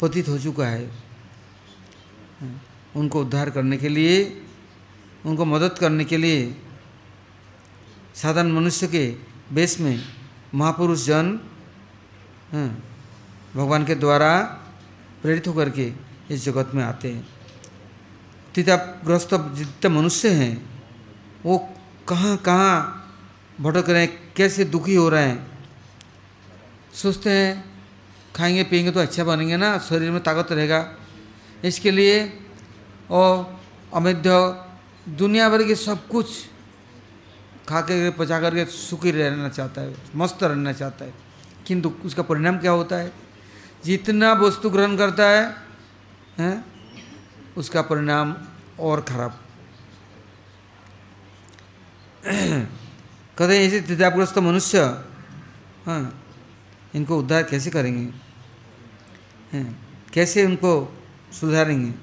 [0.00, 0.90] पतित हो चुका है
[2.96, 4.16] उनको उद्धार करने के लिए
[5.24, 6.40] उनको मदद करने के लिए
[8.14, 9.04] साधारण मनुष्य के
[9.52, 9.98] बेस में
[10.54, 11.38] महापुरुष जन
[13.56, 14.30] भगवान के द्वारा
[15.22, 15.92] प्रेरित होकर के
[16.30, 17.26] इस जगत में आते हैं
[18.54, 20.54] तिताग्रस्त जितने मनुष्य हैं
[21.44, 21.58] वो
[22.08, 23.02] कहाँ कहाँ
[23.60, 25.58] भटक रहे हैं, कैसे दुखी हो रहे हैं?
[26.94, 27.64] सोचते हैं,
[28.36, 30.94] खाएँगे पिएँगे तो अच्छा बनेंगे ना, शरीर में ताकत रहेगा।
[31.64, 32.40] इसके लिए
[33.10, 33.60] और
[33.94, 34.62] अमेध्य
[35.08, 36.26] दुनिया भर के सब कुछ
[37.68, 41.14] खा के, पचा करके सुखी रहना चाहता है, मस्त रहना चाहता है।
[41.66, 43.12] किंतु उसका परिणाम क्या होता है?
[43.84, 45.56] जितना वस्तु ग्रहण करता है,
[46.38, 46.64] हैं,
[47.56, 48.36] उसका परिणाम
[48.80, 49.45] और खराब।
[53.38, 54.78] कहते हैं, ऐसे त्रितापग्रस्त मनुष्य
[55.86, 56.24] हाँ
[56.94, 58.12] इनको उद्धार कैसे करेंगे?
[59.52, 60.98] हैं, कैसे उनको
[61.32, 61.94] सुधारेंगे?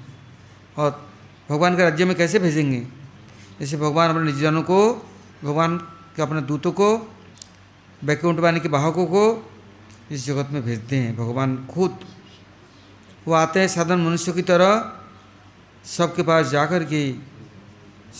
[0.78, 1.10] और
[1.50, 2.80] भगवान के राज्य में कैसे भेजेंगे?
[3.60, 4.94] जैसे भगवान अपने निजजनों को,
[5.44, 5.78] भगवान
[6.16, 7.12] के अपने दूतों को
[8.04, 9.52] वैकुंठ वाणी के बाहकों को
[10.10, 11.98] इस जगत में भेजते हैं। भगवान खुद,
[13.28, 14.92] वो आते हैं साधारण मनुष्य की तरह,
[15.84, 17.12] सबके पास जाकर के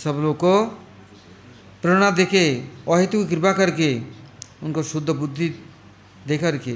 [0.05, 0.84] सब लोग को
[1.85, 2.43] प्रेरणा देके
[2.89, 3.89] अहितु कृपा करके
[4.65, 5.49] उनको शुद्ध बुद्धि
[6.27, 6.73] दे करके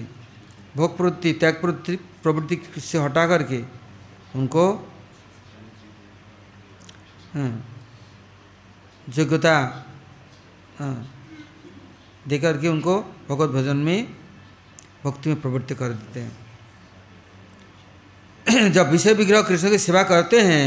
[0.76, 3.60] भोग प्रवृत्ति त्याग प्रवृत्ति प्रवृत्ति से हटा करके
[4.38, 4.64] उनको
[7.34, 7.52] हाँ,
[9.18, 9.54] योग्यता
[10.78, 10.96] हाँ,
[12.28, 12.96] दे करके उनको
[13.28, 14.08] भगवत भजन में
[15.04, 16.32] भक्ति में प्रवृत्ति कर देते हैं।
[18.72, 20.66] जब विषय विग्रह कृष्ण की सेवा करते हैं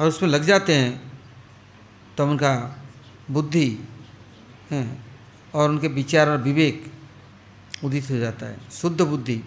[0.00, 2.82] और उसमें लग जाते हैं तब तो उनका
[3.30, 3.78] बुद्धि
[5.54, 6.92] और उनके विचार और विवेक
[7.84, 9.40] उदित हो जाता है। शुद्ध बुद्धि।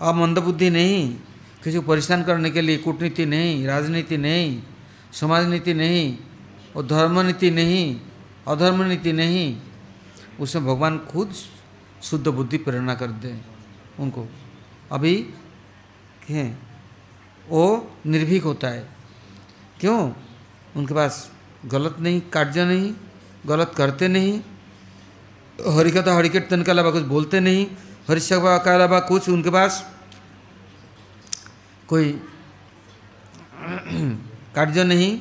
[0.00, 1.14] अब मंद बुद्धि नहीं,
[1.64, 4.62] किसी को परेशान करने के लिए कूटनीति नहीं, राजनीति नहीं
[5.12, 6.18] समाज नीति नहीं,
[6.76, 8.00] और धर्म नीति नहीं
[8.48, 9.60] अधर्म नीति नहीं,
[10.40, 11.32] उसमें भगवान खुद
[12.02, 13.40] शुद्ध बुद्धि प्रेरणा कर दे
[13.98, 14.26] उनको।
[14.92, 15.26] अभी,
[16.28, 16.58] हैं,
[17.48, 18.88] वो निर्भीक होता है।
[19.80, 20.12] क्यों?
[20.76, 21.32] उनके पास
[21.64, 22.92] गलत नहीं कार्य नहीं,
[23.46, 24.40] गलत करते नहीं,
[25.76, 27.66] हरिकथा हरिकीर्तन के अलावा कुछ बोलते नहीं
[28.08, 29.84] हरिशवा के अलावा कुछ उनके पास
[31.88, 32.12] कोई
[34.54, 35.20] कार्य नहीं,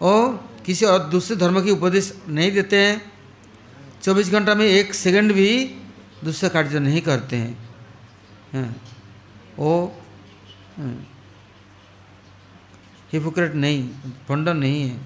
[0.00, 3.00] और किसी और दूसरे धर्म की उपदेश नहीं देते हैं,
[4.02, 5.48] चौबीस घंटा में एक सेकंड भी
[6.24, 7.56] दूसरे कार्य नहीं करते हैं
[8.52, 8.74] हाँ।
[9.58, 9.72] वो
[13.12, 13.88] हिपोक्रेट नहीं
[14.28, 14.96] फंडन नहीं है।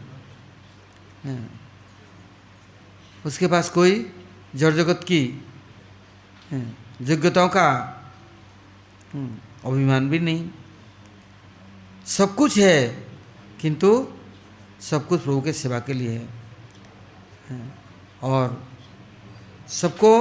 [1.24, 1.50] हाँ।
[3.26, 3.94] उसके पास कोई
[4.56, 5.20] जड़ जगत की
[6.50, 6.64] हाँ,
[7.02, 7.66] योग्यताओं का
[9.12, 10.50] हम्म, अभिमान भी नहीं।
[12.06, 12.86] सब कुछ है
[13.60, 13.90] किंतु
[14.80, 16.24] सब कुछ प्रभु के सेवा के लिए है।
[17.48, 17.64] हाँ,
[18.22, 18.62] और
[19.68, 20.12] सबको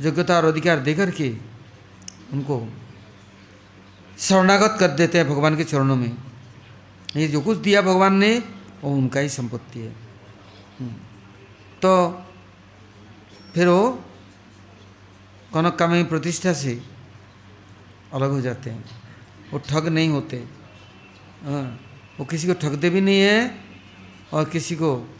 [0.00, 1.30] योग्यता और अधिकार देकर के
[2.32, 2.60] उनको
[4.18, 6.16] शरणागत कर देते हैं भगवान के चरणों में।
[7.16, 8.38] ये जो कुछ दिया भगवान ने,
[8.82, 9.92] वो उनका ही संपत्ति है।
[10.80, 10.92] हम्म।
[11.82, 12.22] तो
[13.54, 14.04] फिर वो
[15.54, 16.82] कनक कामी प्रतिष्ठा से
[18.12, 18.84] अलग हो जाते हैं।
[19.52, 20.36] वो ठग नहीं होते।
[21.42, 21.80] हाँ
[22.20, 23.64] वो किसी को ठगते भी नहीं है
[24.32, 25.16] और किसी को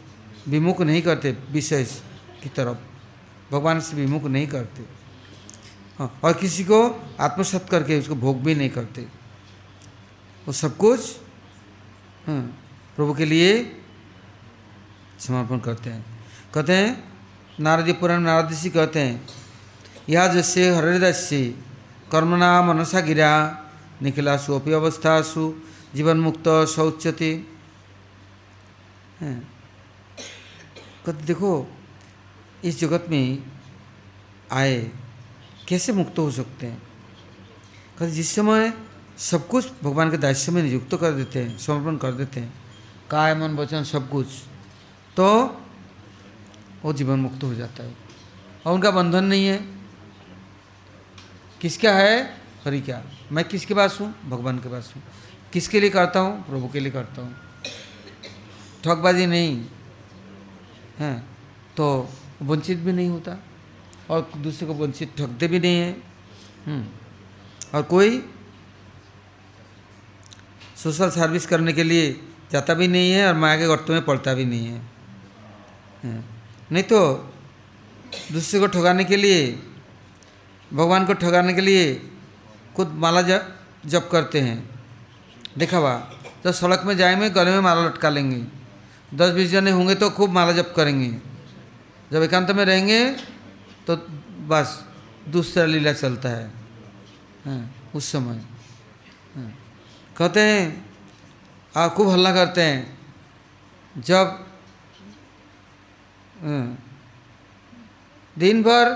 [0.47, 1.99] विमुख नहीं करते विशेष
[2.43, 2.77] की तरफ़।
[3.51, 4.83] भगवान से विमुख नहीं करते।
[5.99, 9.01] हाँ और किसी को आत्मसत करके उसको भोग भी नहीं करते।
[10.47, 11.17] वो सब कुछ
[12.27, 13.51] प्रभु के लिए
[15.19, 16.05] समर्पण करते हैं।
[16.53, 16.91] कहते हैं,
[17.59, 19.27] नारदी पुराण नारद ऋषि कहते हैं
[20.09, 21.13] यह जैसे हृदय
[22.11, 23.31] कर्मणा मनसा गिरा
[24.01, 25.43] निखिलासु अपनी अवस्थासु
[25.95, 27.31] जीवन मुक्त शौचते
[31.05, 31.51] कहते, देखो,
[32.63, 33.43] इस जगत में
[34.51, 34.91] आए
[35.67, 36.81] कैसे मुक्त हो सकते हैं?
[37.99, 38.69] कहते, जिस समय
[39.17, 42.53] सब कुछ भगवान के दायित्व में नियुक्त कर देते हैं, समर्पण कर देते हैं।
[43.11, 44.27] काय, मन, वचन, सब कुछ।
[45.17, 45.45] तो
[46.83, 47.95] वो जीवन मुक्त हो जाता है।
[48.65, 49.75] और उनका बंधन नहीं है।
[51.61, 52.41] किसका है?
[52.65, 54.15] हरि क्या मैं किसके पास हूँ?
[54.29, 55.03] भगवान के पास हूँ।
[55.53, 56.45] किसके लिए करता हूँ?
[56.45, 57.35] प्रभु के लिए करता हूँ।
[58.83, 59.65] ठगबाजी नहीं।
[60.99, 61.19] है?
[61.77, 62.09] तो
[62.41, 63.43] वंचित भी नहीं होता।
[64.09, 65.91] और दूसरे को वंचित ठगते भी नहीं है।
[66.65, 66.85] हम्म।
[67.77, 68.29] और कोई
[70.85, 72.13] सोशल सर्विस करने के लिए
[72.51, 74.81] जाता भी नहीं है और माया के गर्तों में पड़ता भी नहीं है।
[76.71, 76.99] नहीं तो
[78.31, 79.39] दूसरे को ठगाने के लिए
[80.71, 81.93] भगवान को ठगाने के लिए
[82.75, 84.57] खुद माला जप करते हैं।
[85.57, 85.95] देखा हुआ
[86.45, 88.41] जब सड़क में जाएँगे गले में माला लटका लेंगे।
[89.17, 91.09] दस बीस जने होंगे तो खूब माला जप करेंगे।
[92.11, 93.05] जब एकांत में रहेंगे
[93.87, 93.95] तो
[94.47, 94.83] बस
[95.29, 96.45] दूसरा लीला चलता है।
[97.45, 98.54] हाँ, उस समय। हाँ,
[100.15, 100.85] कहते हैं
[101.75, 102.97] आप खूब हल्ला करते हैं।
[103.95, 104.45] जब
[106.41, 106.77] हाँ,
[108.35, 108.87] दिन भर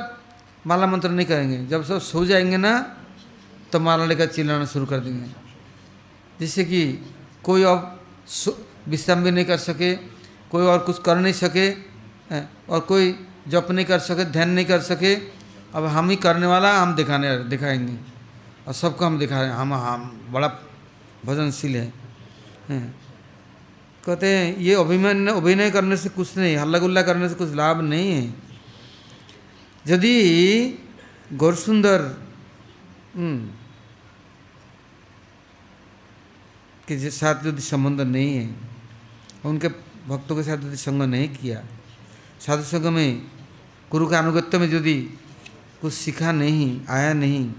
[0.67, 2.73] माला मंत्र नहीं करेंगे जब सब सो जाएँगे ना
[3.71, 5.29] तो माला लेकर चिल्लाना शुरू कर देंगे।
[6.39, 6.81] जिससे कि
[7.43, 7.99] कोई अब
[8.87, 9.93] विश्राम भी नहीं कर सके
[10.51, 11.69] कोई और कुछ कर नहीं सके
[12.69, 13.11] और कोई
[13.47, 15.13] जप नहीं कर सके ध्यान नहीं कर सके
[15.75, 17.97] अब हम ही करने वाला हम दिखाने दिखाएँगे।
[18.67, 20.47] और सबको हम दिखा रहे हैं हम हम बड़ा
[21.25, 21.91] भजनशील है।
[24.03, 27.81] कहते हैं, ये अभिमान, अभिनय करने से कुछ नहीं हल्ला गुल्ला करने से कुछ लाभ
[27.83, 28.33] नहीं है।
[29.85, 30.13] यदि
[31.33, 31.99] गौर सुंदर
[36.87, 38.49] के साथ यदि संबंध नहीं है,
[39.45, 39.67] उनके
[40.07, 41.63] भक्तों के साथ यदि संग नहीं किया,
[42.41, 43.21] साधु संग में,
[43.91, 44.95] गुरु के अनुगत्य में यदि
[45.81, 47.49] कुछ सीखा नहीं, आया नहीं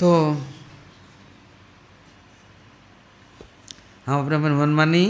[0.00, 0.10] तो
[4.06, 5.04] हम अपने अपने मनमानी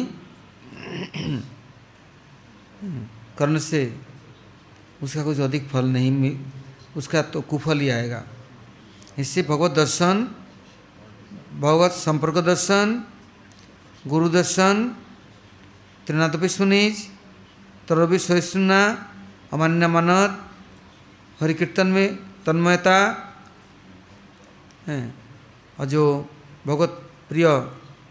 [3.38, 3.80] करने से
[5.02, 6.36] उसका कुछ अधिक फल नहीं मिल
[6.96, 8.22] उसका तो कुफल ही आएगा।
[9.18, 10.16] इससे भगवत दर्शन,
[11.56, 12.86] भगवत संपर्क दर्शन,
[14.04, 14.74] गुरु दर्शन
[16.06, 16.94] त्रिनाथपि सुनिज
[17.88, 18.80] तरबी सहिष्णुना,
[19.52, 20.30] अमान्य मानत,
[21.40, 22.08] हरिकीर्तन में
[22.44, 22.98] तन्मयता
[25.78, 26.02] और जो
[26.66, 26.92] भगवत
[27.28, 27.46] प्रिय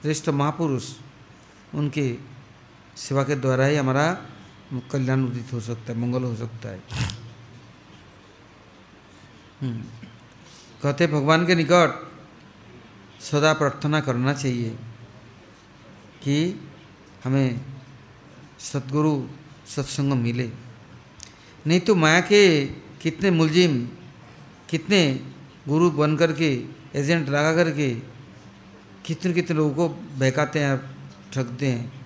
[0.02, 0.86] श्रेष्ठ महापुरुष
[1.78, 2.06] उनके
[2.98, 4.06] सेवा के द्वारा ही हमारा
[4.92, 6.80] कल्याण उदित हो सकता है, मंगल हो सकता है
[9.62, 9.82] हम्म।
[10.82, 11.90] कहते भगवान के निकट
[13.22, 14.70] सदा प्रार्थना करना चाहिए
[16.24, 16.38] कि
[17.24, 17.62] हमें
[18.60, 19.14] सतगुरु,
[19.68, 20.50] सत्संग मिले
[21.68, 22.66] नहीं तो माया के
[23.02, 23.74] कितने मुलजिम,
[24.70, 25.02] कितने
[25.68, 26.50] गुरु बन करके
[27.00, 28.11] एजेंट लगा करके
[29.06, 30.96] कितने कितने लोगों को बहकाते हैं,
[31.34, 32.02] ठगते हैं।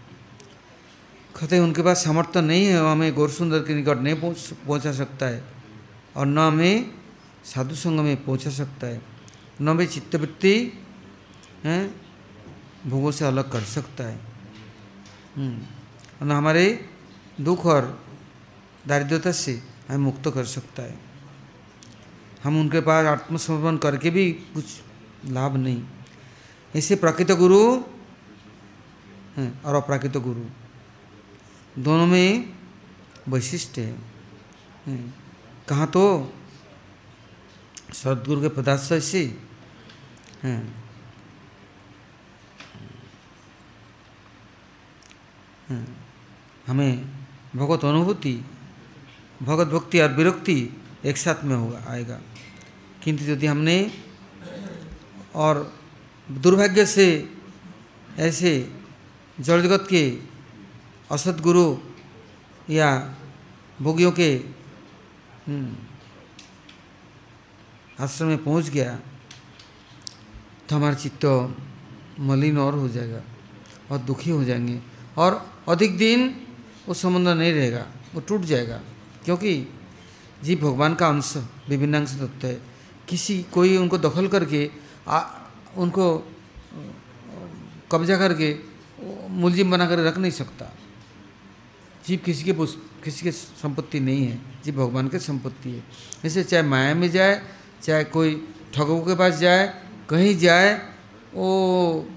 [1.39, 5.25] कहते उनके पास सामर्थ्य नहीं है हमें गौर सुंदर के निकट नहीं पहुँच पहुँचा सकता
[5.25, 5.43] है।
[6.15, 6.91] और न हमें
[7.45, 9.01] साधु संग में पहुँचा सकता है।
[9.61, 10.71] न भी चित्तवृत्ति,
[11.63, 12.01] हैं,
[12.87, 14.19] भोगों से अलग कर सकता है।
[15.35, 16.89] हम्म। न हमारे
[17.41, 18.05] दुख और
[18.87, 20.99] दारिद्रता से हमें मुक्त कर सकता है।
[22.43, 24.65] हम उनके पास आत्मसमर्पण करके भी कुछ
[25.25, 25.83] लाभ नहीं।
[26.75, 27.83] ऐसे प्राकृत गुरु,
[29.35, 30.45] हैं, और अप्राकृत गुरु।
[31.81, 32.53] दोनों में
[33.27, 33.95] वैशिष्ट है।
[35.67, 36.33] कहाँ तो?
[37.93, 39.39] सदगुरु के पदार्थ से।
[40.43, 40.85] हैं,
[46.67, 47.05] हमें
[47.55, 48.45] भगवत अनुभूति,
[49.43, 50.69] भगवत भक्ति और विरक्ति
[51.05, 52.21] एक साथ में होगा, आएगा।
[53.03, 53.91] किंतु यदि हमने
[55.35, 55.74] और
[56.31, 57.07] दुर्भाग्य से
[58.17, 58.51] ऐसे
[59.39, 60.17] जड़ जगत के
[61.11, 61.77] असत गुरु
[62.69, 63.15] या
[63.81, 64.29] भोगियों के
[65.47, 65.75] हम्म,
[67.99, 68.99] आश्रम में पहुँच गया
[70.69, 71.25] तो हमारा चित्त
[72.19, 73.21] मलिन और हो जाएगा
[73.91, 74.79] और दुखी हो जाएँगे
[75.17, 76.41] और अधिक दिन
[76.87, 78.81] वो संबंध नहीं रहेगा वो टूट जाएगा।
[79.25, 79.53] क्योंकि
[80.43, 81.33] जी भगवान का अंश
[81.69, 82.61] विभिन्न अंश तत्व है।
[83.07, 84.69] किसी कोई उनको दखल करके
[85.07, 85.19] आ,
[85.77, 86.33] उनको
[87.91, 88.59] कब्जा करके
[89.29, 90.65] मुलजिम बना कर रख नहीं सकता।
[92.07, 92.53] जीव किसी के
[93.03, 95.83] किसी के संपत्ति नहीं है। जीव भगवान के संपत्ति है।
[96.23, 97.41] जैसे चाहे माया में जाए,
[97.83, 100.91] चाहे कोई ठगों के पास जाए, कहीं जाए,
[101.33, 102.09] वो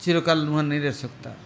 [0.00, 1.36] चिरकाल वहाँ नहीं रह सकता।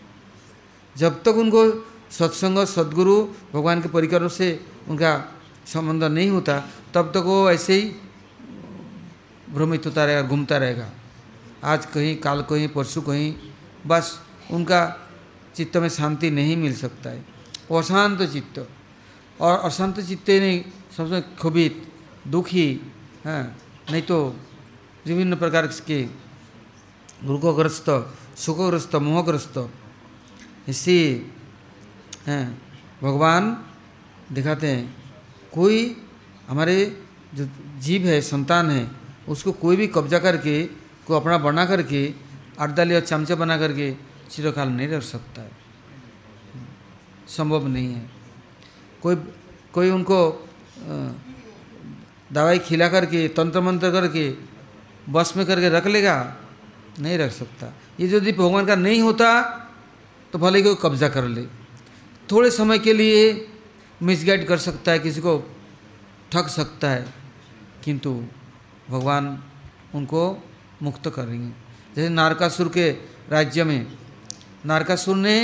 [0.96, 5.32] जब तक उनको सत्संग, सदगुरु भगवान के परिकरों से उनका
[5.66, 7.92] संबंध नहीं होता, तब तक वो ऐसे ही
[9.50, 10.90] भ्रमित होता रहेगा, घूमता रहेगा।
[11.64, 13.34] आज कहीं, काल कहीं, परसों कहीं,
[13.86, 15.08] बस उनका
[15.54, 17.24] चित्त में शांति नहीं मिल सकता है।
[17.72, 18.68] अशांत चित्त।
[19.40, 20.64] और अशांत चित्त नहीं,
[20.96, 21.92] सबसे क्षोभित
[22.28, 22.80] दुखी
[23.24, 23.58] हाँ
[23.90, 24.36] नहीं तो
[25.06, 26.02] विभिन्न प्रकार के
[27.24, 29.70] दुखग्रस्त सुखग्रस्त, मोहग्रस्त,
[30.68, 31.32] इसी,
[32.26, 32.62] हैं,
[33.02, 33.66] भगवान
[34.32, 35.14] दिखाते हैं।
[35.54, 35.96] कोई
[36.48, 37.04] हमारे
[37.34, 37.48] जो
[37.78, 38.90] जीव है, संतान है,
[39.28, 42.02] उसको कोई भी कब्जा करके को अपना बना करके
[42.58, 43.92] अड्डाली और चमचा बना करके
[44.30, 45.50] चिरकाल नहीं रख सकता है।
[47.28, 48.10] संभव नहीं है।
[49.02, 49.16] कोई
[49.74, 50.18] कोई उनको
[52.30, 54.30] दवाई खिला करके तंत्र मंत्र करके,
[55.06, 56.16] बस में करके रख लेगा,
[57.00, 59.28] नहीं रख सकता। ये यदि भगवान का नहीं होता
[60.32, 61.44] तो भले ही कोई कब्जा कर ले।
[62.28, 63.22] थोड़े समय के लिए
[64.00, 65.38] मिसगाइड कर सकता है, किसी को
[66.32, 67.04] ठग सकता है,
[67.84, 68.10] किंतु
[68.90, 69.24] भगवान
[69.94, 70.22] उनको
[70.82, 71.48] मुक्त करेंगे
[71.96, 72.90] जैसे नारकासुर के
[73.30, 73.86] राज्य में,
[74.66, 75.38] नारकासुर ने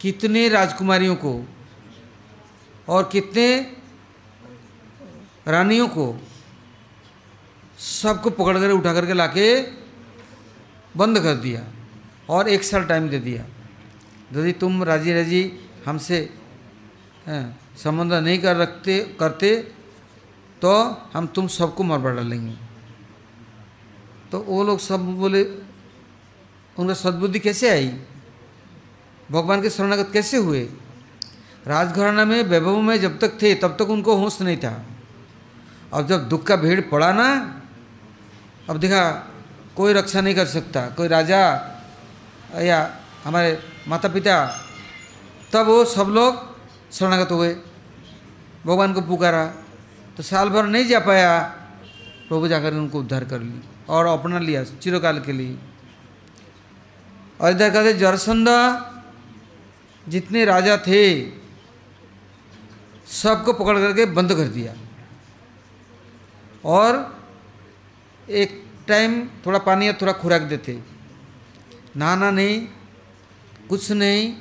[0.00, 1.32] कितने राजकुमारियों को
[2.88, 3.46] और कितने
[5.48, 6.06] रानियों को
[7.78, 9.60] सबको पकड़ कर, उठा करके लाके
[10.96, 11.62] बंद कर दिया
[12.28, 13.44] और एक साल टाइम दे दिया।
[14.32, 15.42] यदि तुम राज़ी राज़ी
[15.86, 16.18] हमसे
[17.28, 19.56] संबंध नहीं कर रखते, करते
[20.62, 20.72] तो
[21.12, 22.67] हम तुम सबको मर डालेंगे।
[24.32, 25.44] तो वो लोग सब बोले,
[26.78, 28.00] उनका सद्बुद्धि कैसे आई?
[29.30, 30.68] भगवान के शरणागत कैसे हुए?
[31.66, 34.86] राजघराना में, वैभव में जब तक थे, तब तक उनको होश नहीं था।
[35.94, 37.60] अब जब दुख का भीड़ पड़ा ना,
[38.70, 39.32] अब देखा,
[39.76, 41.40] कोई रक्षा नहीं कर सकता। कोई राजा
[42.58, 43.58] या हमारे
[43.88, 44.64] माता पिता
[45.52, 46.56] तब वो सब लोग
[46.92, 47.54] शरणागत हुए।
[48.66, 49.46] भगवान को पुकारा
[50.16, 51.38] तो साल भर नहीं जा पाया।
[52.28, 55.58] प्रभु जाकर उनको उद्धार कर ली। और अपना लिया, चिरकाल के लिए।
[57.40, 58.84] और इधर कहते, जरसंदा,
[60.08, 61.30] जितने राजा थे,
[63.06, 64.74] सबको पकड़ करके बंद कर दिया।
[66.64, 67.18] और
[68.30, 70.80] एक टाइम थोड़ा पानी या थोड़ा खुराक देते।
[71.96, 72.68] नहाना नहीं,
[73.68, 74.34] कुछ नहीं,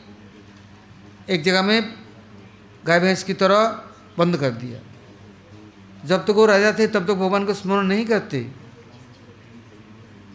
[1.30, 1.95] एक जगह में
[2.86, 3.84] गाय भैंस की तरह
[4.18, 4.80] बंद कर दिया।
[6.06, 8.66] जब तक तो वो राजा थे, तब तक तो भगवान को स्मरण नहीं करते।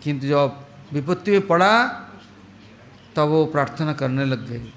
[0.02, 1.88] किंतु जब विपत्ति में पड़ा,
[3.16, 4.72] तब वो प्रार्थना करने लग गए।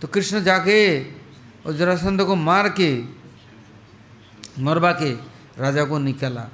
[0.00, 1.04] तो कृष्ण जाके
[1.66, 3.02] और जरासंध को मार के,
[4.58, 5.10] मरवा के
[5.60, 6.48] राजा को निकाला।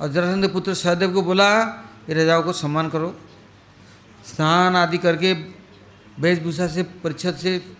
[0.00, 1.64] और जरासंध पुत्र सहदेव को बोला
[2.06, 3.20] कि राजाओं को सम्मान करो।
[4.26, 5.32] स्नान आदि करके,
[6.20, 7.72] वेशभूषा से परिषद से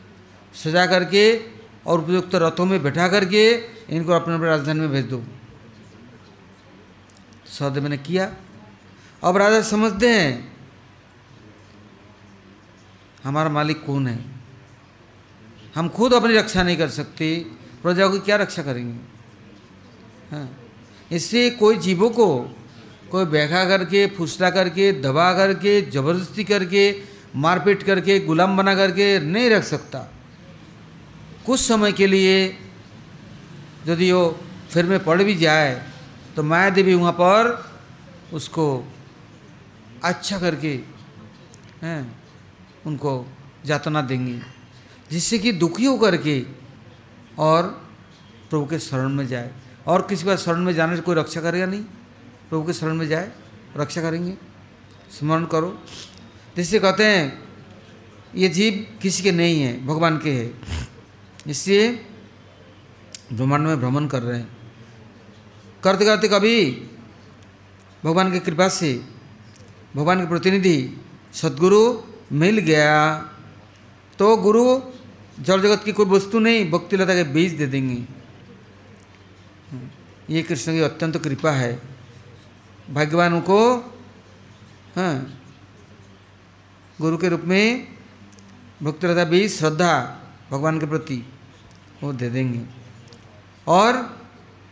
[0.54, 1.40] सजा करके
[1.86, 3.50] और उपयुक्त रथों में बैठा करके
[3.90, 5.24] इनको अपने अपने राजधानी में भेज दो।
[7.46, 8.34] सहदेव ने किया।
[9.22, 10.56] अब राजा समझते हैं,
[13.24, 14.24] हमारा मालिक कौन है?
[15.74, 17.46] हम खुद अपनी रक्षा नहीं कर सकते।
[17.82, 18.98] प्रजाओं की क्या रक्षा करेंगे?
[20.30, 20.58] हाँ।
[21.12, 22.26] इससे कोई जीवों को,
[23.10, 27.02] कोई बैठा करके, फुसला करके, दबा करके, ज़बरदस्ती करके,
[27.36, 30.12] मारपीट करके, गुलाम बना करके नहीं रख सकता।
[31.46, 32.58] कुछ समय के लिए
[33.86, 34.40] यदि वो
[34.70, 35.86] फिर में पड़ भी जाए
[36.36, 37.70] तो माया देवी वहाँ पर
[38.32, 38.92] उसको
[40.06, 40.80] अच्छा करके,
[41.82, 42.22] हैं,
[42.86, 43.26] उनको
[43.64, 44.40] जातना देंगे,
[45.10, 46.46] जिससे कि दुखी होकर के
[47.38, 47.88] और
[48.50, 49.50] प्रभु के शरण में जाए।
[49.86, 51.82] और किसी बार शरण में जाने से कोई रक्षा करेगा नहीं।
[52.50, 53.32] प्रभु के शरण में जाए,
[53.76, 54.34] रक्षा करेंगे।
[55.18, 55.82] स्मरण करो।
[56.56, 57.48] जिससे कहते हैं,
[58.34, 60.54] ये जीव किसी के नहीं है, भगवान के है।
[61.46, 62.06] इसलिए
[63.32, 64.56] ब्रह्मांड में भ्रमण कर रहे हैं।
[65.84, 66.70] करते करते कभी
[68.04, 69.15] भगवान की कृपा से
[69.96, 71.00] भगवान के प्रतिनिधि,
[71.32, 73.16] सदगुरु मिल गया।
[74.18, 74.80] तो गुरु
[75.40, 78.04] जड़ जगत की कोई वस्तु नहीं भक्ति लता के बीज दे देंगे।
[80.30, 81.82] ये कृष्ण की अत्यंत कृपा है।
[82.90, 83.76] भाग्यवान को
[84.96, 85.40] हाँ
[87.00, 87.88] गुरु के रूप में
[88.82, 90.20] भक्ति लता बीज, श्रद्धा
[90.50, 91.26] भगवान के प्रति
[92.02, 92.60] वो दे देंगे।
[93.66, 94.20] और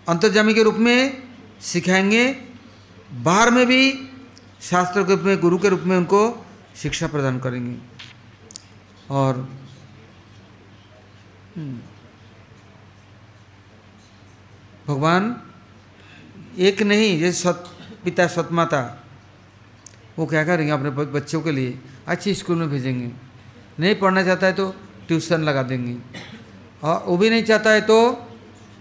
[0.08, 1.22] अंतर्जामी के रूप में
[1.60, 2.36] सिखाएँगे।
[3.14, 4.10] बाहर में भी
[4.60, 6.46] शास्त्र के रूप में गुरु के रूप में उनको
[6.76, 7.76] शिक्षा प्रदान करेंगे।
[9.10, 9.36] और
[11.56, 11.78] हम्म,
[14.86, 15.36] भगवान
[16.58, 17.64] एक नहीं जैसे सत
[18.04, 18.80] पिता सतमाता
[20.18, 21.78] वो क्या करेंगे अपने बच्चों के लिए?
[22.06, 23.10] अच्छे स्कूल में भेजेंगे।
[23.80, 24.70] नहीं पढ़ना चाहता है तो
[25.08, 25.96] ट्यूशन लगा देंगे।
[26.82, 27.96] और वो भी नहीं चाहता है तो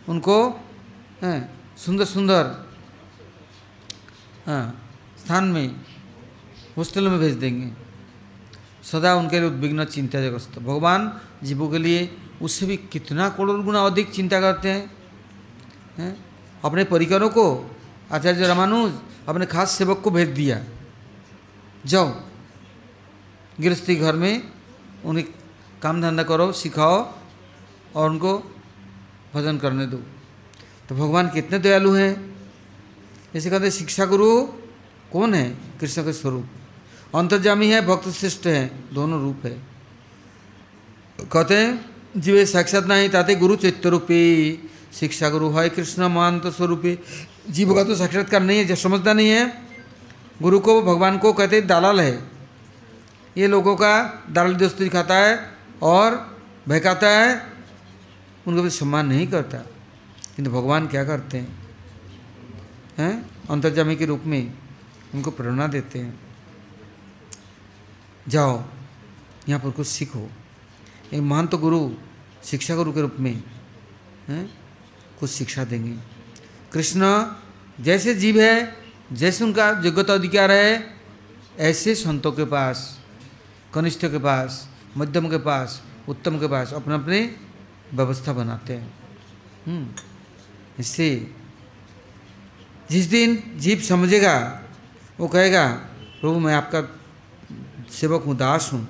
[0.10, 0.38] उनको
[1.78, 2.44] सुंदर सुंदर
[4.48, 4.83] हाँ
[5.26, 5.76] स्थान में
[6.78, 7.72] हॉस्टल में भेज देंगे।
[8.84, 13.86] सदा उनके लिए उद्विग्न चिंता जगस्त भगवान जीवों के लिए उससे भी कितना करोड़ गुना
[13.86, 15.04] अधिक चिंता करते हैं
[15.98, 16.26] हैं?
[16.66, 17.76] अपने परिकरों को,
[18.12, 18.94] आचार्य रामानुज,
[19.28, 20.64] अपने खास सेवक को भेज दिया।
[21.86, 22.22] जाओ,
[23.62, 24.52] गृहस्थी घर में
[25.06, 25.26] उन्हें
[25.82, 27.14] काम धंधा करो, सिखाओ
[27.96, 28.38] और उनको
[29.34, 29.98] भजन करने दो।
[30.90, 32.40] तो भगवान कितने दयालु हैं?
[33.34, 34.63] जैसे कहते शिक्षा गुरु
[35.14, 35.58] कौन है?
[35.80, 36.46] कृष्ण के स्वरूप।
[37.16, 39.62] अंतर्जामी है, भक्त श्रेष्ठ है, दोनों रूप है।
[41.32, 41.86] कहते हैं,
[42.18, 44.54] जीवे साक्षात नहीं, ताते गुरु चैत्य रूपी
[44.94, 47.00] शिक्षा गुरु है कृष्ण महांत स्वरूपी।
[47.50, 49.62] जीव का तो साक्षात्कार नहीं है, जो समझता नहीं है।
[50.42, 52.30] गुरु को, भगवान को कहते दालाल है।
[53.38, 55.52] ये लोगों का दालाल दोस्ती दिखाता है
[55.82, 56.38] और
[56.68, 57.54] बहकाता है।
[58.48, 59.58] उनको भी सम्मान नहीं करता।
[60.36, 61.68] किंतु भगवान क्या करते हैं?
[62.98, 63.26] हैं?
[63.50, 64.63] अंतर्जामी के रूप में।
[65.14, 66.20] उनको प्रेरणा देते हैं।
[68.28, 68.64] जाओ,
[69.50, 70.30] यहाँ पर कुछ सीखो।
[71.14, 71.92] एक महान तो गुरु,
[72.44, 73.44] शिक्षा गुरु के रूप में,
[74.28, 74.58] हैं,
[75.20, 75.98] कुछ शिक्षा देंगे।
[76.74, 77.26] कृष्ण,
[77.80, 78.78] जैसे जीव है,
[79.12, 80.98] जैसे उनका योग्यता अधिकार है,
[81.60, 83.00] ऐसे संतों के पास,
[83.74, 87.36] कनिष्ठ के पास, मध्यम के पास, उत्तम के पास अपने अपने
[87.94, 89.96] व्यवस्था बनाते हैं।
[90.80, 91.32] इससे
[92.92, 94.63] जिस दिन जीव समझेगा
[95.20, 95.68] वो कहेगा
[96.22, 96.82] प्रभु मैं आपका
[97.92, 98.82] सेवक हूँ दास हूँ।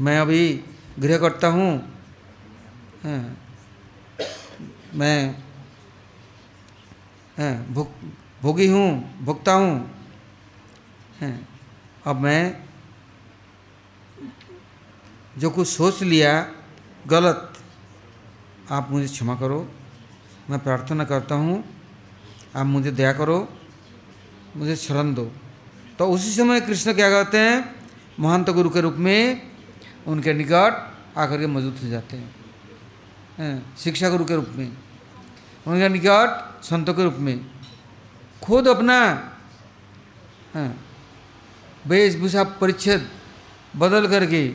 [0.00, 0.42] मैं अभी
[0.98, 1.70] गृह करता हूँ।
[4.94, 5.18] मैं
[7.74, 7.88] भोग
[8.42, 8.88] भोगी हूँ
[9.24, 9.74] भोगता हूँ।
[12.06, 12.42] अब मैं
[15.38, 16.32] जो कुछ सोच लिया
[17.06, 17.52] गलत
[18.70, 19.60] आप मुझे क्षमा करो।
[20.50, 21.64] मैं प्रार्थना करता हूँ
[22.56, 23.38] आप मुझे दया करो।
[24.56, 25.30] मुझे शरण दो।
[25.98, 27.74] तो उसी समय कृष्ण क्या कहते हैं?
[28.20, 29.50] महंत गुरु के रूप में
[30.06, 34.68] उनके निकट आकर के मौजूद हो जाते हैं। शिक्षा गुरु के रूप में।
[35.66, 37.50] उनके निकट संतों के रूप में।
[38.42, 38.98] खुद अपना
[41.86, 43.08] वेशभूषा परिच्छेद
[43.76, 44.48] बदल करके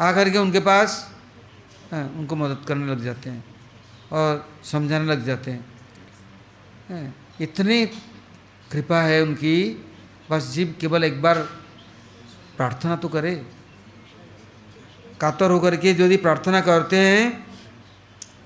[0.00, 1.14] आकर के उनके पास
[1.92, 3.44] उनको मदद करने लग जाते हैं
[4.12, 5.75] और समझाने लग जाते हैं।
[6.88, 7.84] इतनी
[8.70, 9.56] कृपा है उनकी।
[10.30, 11.38] बस जीव केवल एक बार
[12.56, 13.34] प्रार्थना तो करे।
[15.20, 17.46] कातर होकर के यदि प्रार्थना करते हैं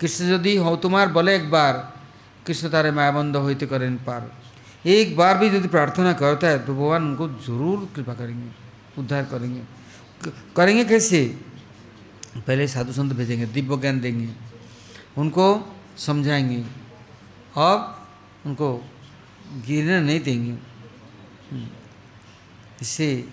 [0.01, 1.74] कृष्ण यदि हो तुम्हार बोले एक बार
[2.47, 4.30] कृष्ण तारे मायाबंद होते करें पार।
[4.84, 8.51] एक बार भी यदि प्रार्थना करता है तो भगवान उनको ज़रूर कृपा करेंगे,
[8.99, 9.62] उद्धार करेंगे।
[10.57, 11.20] करेंगे कैसे?
[12.36, 14.28] पहले साधु संत भेजेंगे, दिव्य ज्ञान देंगे,
[15.18, 15.47] उनको
[15.99, 16.64] समझाएँगे।
[17.57, 17.99] और
[18.47, 18.91] उनको
[19.66, 20.59] गिरने नहीं देंगे।
[22.82, 23.28] इससे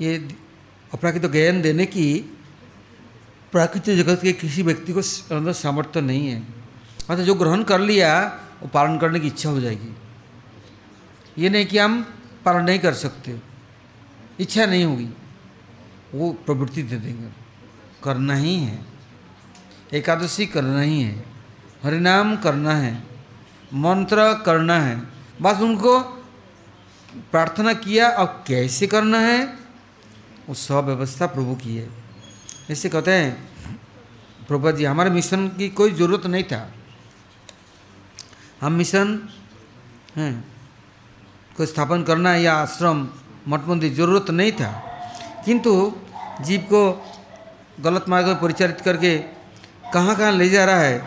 [0.00, 0.38] ये
[0.94, 2.18] अपराकृत ज्ञान देने की
[3.52, 5.00] प्राकृतिक जगत के किसी व्यक्ति को
[5.36, 9.60] अंदर सामर्थ्य नहीं है। अर्थात जो ग्रहण कर लिया, वो पालन करने की इच्छा हो
[9.60, 9.96] जाएगी।
[11.38, 12.02] ये नहीं कि हम
[12.44, 13.40] पालन नहीं कर सकते।
[14.40, 15.08] इच्छा नहीं होगी।
[16.14, 17.28] वो प्रवृत्ति दे देंगे।
[18.04, 18.84] करना ही है।
[19.92, 21.24] एकादशी करना ही है।
[21.82, 23.09] हरिनाम करना है।
[23.72, 24.96] मंत्र करना है।
[25.42, 25.98] बस उनको
[27.32, 29.44] प्रार्थना किया और कैसे करना है,
[30.48, 31.88] वो सब व्यवस्था प्रभु की है।
[32.70, 33.30] ऐसे कहते हैं,
[34.48, 36.66] प्रभु जी, हमारे मिशन की कोई ज़रूरत नहीं था।
[38.60, 39.18] हम मिशन,
[40.16, 40.32] हैं
[41.56, 43.08] को स्थापन करना या आश्रम,
[43.48, 44.70] मठ मंदिर ज़रूरत नहीं था।
[45.44, 45.72] किंतु
[46.40, 46.82] जीव को
[47.80, 49.16] गलत मार्ग में परिचालित करके
[49.92, 50.98] कहाँ कहाँ ले जा रहा है,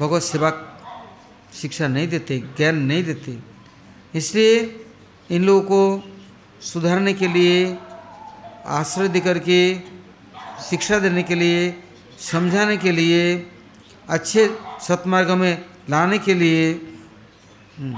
[0.00, 0.50] भगवत सेवा
[1.60, 3.38] शिक्षा नहीं देते ज्ञान नहीं देते।
[4.18, 4.54] इसलिए
[5.30, 5.80] इन लोगों को
[6.62, 7.56] सुधारने के लिए
[8.78, 9.58] आश्रय दे करके
[10.68, 11.60] शिक्षा देने के लिए
[12.32, 13.22] समझाने के लिए
[14.08, 14.42] अच्छे
[14.86, 15.52] सत्मार्ग में
[15.90, 16.62] लाने के लिए
[17.78, 17.94] हम्म,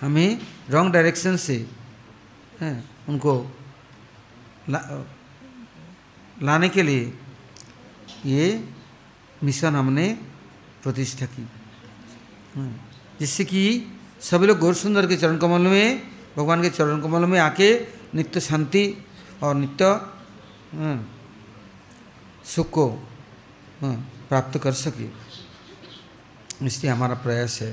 [0.00, 0.30] हमें
[0.70, 1.56] रॉन्ग डायरेक्शन से
[2.60, 2.76] हैं,
[3.08, 3.32] उनको
[4.70, 4.80] ला,
[6.42, 7.12] लाने के लिए
[8.26, 8.46] ये
[9.44, 10.06] मिशन हमने
[10.88, 11.44] प्रतिष्ठा की।
[12.56, 12.72] हम्म,
[13.20, 13.62] जिससे कि
[14.20, 16.02] सभी लोग गौर सुंदर के चरण कमल में
[16.36, 17.68] भगवान के चरण कमल में आके
[18.14, 18.84] नित्य शांति
[19.42, 19.84] और नित्य
[20.72, 20.98] हम्म,
[22.44, 22.86] सुख को
[23.80, 23.96] हम्म,
[24.28, 25.08] प्राप्त कर सके।
[26.66, 27.72] इसलिए हमारा प्रयास है।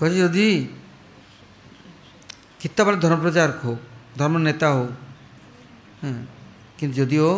[0.00, 0.48] कहे यदि
[2.60, 3.72] कितना बड़ा धर्म प्रचारक हो
[4.18, 4.84] धर्म नेता हो
[6.78, 7.32] किंतु यदि वो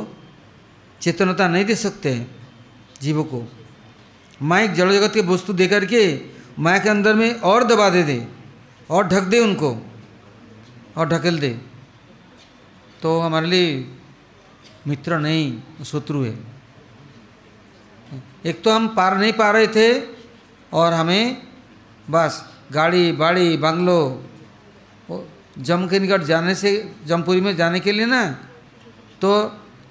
[1.00, 2.24] चेतनता नहीं दे सकते हैं
[3.02, 3.40] जीवों को
[4.40, 6.02] माया एक जड़ जगत के वस्तु दे करके
[6.58, 8.26] माया के अंदर में और दबा दे दे,
[8.90, 9.70] और ढक दे उनको,
[10.96, 11.50] और ढकेल दे।
[13.02, 13.68] तो हमारे लिए
[14.86, 16.38] मित्र नहीं, शत्रु है।
[18.46, 19.88] एक तो हम पार नहीं पा रहे थे,
[20.72, 21.36] और हमें
[22.10, 24.00] बस गाड़ी, बाड़ी, बंगलो
[25.58, 26.70] जम के निकट जाने से,
[27.06, 28.24] जमपुरी में जाने के लिए ना
[29.20, 29.30] तो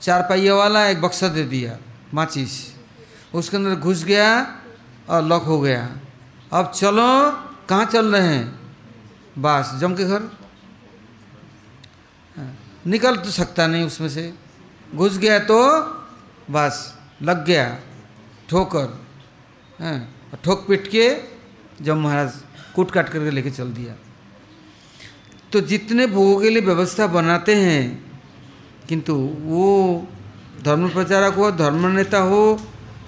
[0.02, 1.78] चार पहिया वाला एक बक्सा दे दिया,
[2.14, 2.54] माचिस।
[3.34, 4.30] उसके अंदर घुस गया
[5.10, 5.90] और लॉक हो गया।
[6.54, 7.08] अब चलो
[7.70, 8.60] कहाँ चल रहे हैं?
[9.38, 10.22] बस जम के घर।
[12.36, 12.58] हाँ,
[12.88, 14.34] निकल तो सकता नहीं उसमें से।
[14.96, 15.60] घुस गया तो
[16.52, 17.78] बस लग गया।
[18.50, 18.88] ठोकर।
[19.80, 19.98] हाँ,
[20.44, 21.10] ठोक पीट के
[21.84, 22.34] जब महाराज
[22.76, 23.96] कूट काट करके लेके चल दिया।
[25.52, 27.84] तो जितने भोगों के लिए व्यवस्था बनाते हैं
[28.90, 29.14] किंतु
[29.44, 30.08] वो
[30.64, 32.42] धर्म प्रचारक हो धर्म नेता हो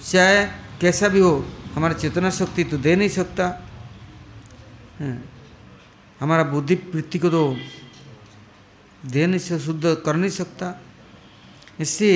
[0.02, 0.44] चाहे
[0.80, 1.32] कैसा भी हो
[1.74, 3.44] हमारा चेतना शक्ति तो दे नहीं सकता।
[4.98, 5.16] हाँ,
[6.20, 7.56] हमारा बुद्धि वृत्ति को तो
[9.02, 10.66] दे नहीं सकता शुद्ध कर नहीं सकता।
[11.80, 12.10] इससे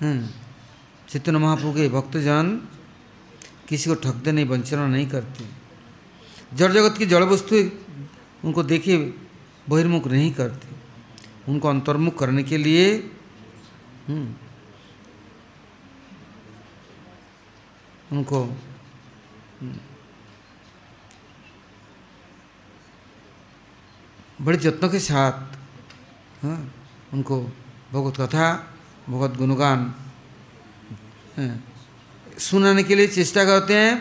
[0.00, 0.28] चेतन
[1.08, 2.46] चैतन्य महाप्रभु के भक्तजन
[3.68, 5.44] किसी को ठगते नहीं वंचना नहीं करते।
[6.52, 7.56] जड़ जगत की जड़ वस्तु
[8.44, 8.96] उनको देखे
[9.68, 10.68] बहिर्मुख नहीं करते।
[11.48, 12.86] उनको अंतर्मुख करने के लिए
[18.14, 18.40] उनको।
[24.40, 25.32] बड़े जत्नों के साथ
[26.44, 26.58] हाँ,
[27.12, 27.40] उनको
[27.92, 28.46] भगवत कथा
[29.08, 29.80] भगवत गुणगान
[31.36, 31.54] हाँ,
[32.38, 33.92] सुनाने के लिए चेष्टा करते हैं।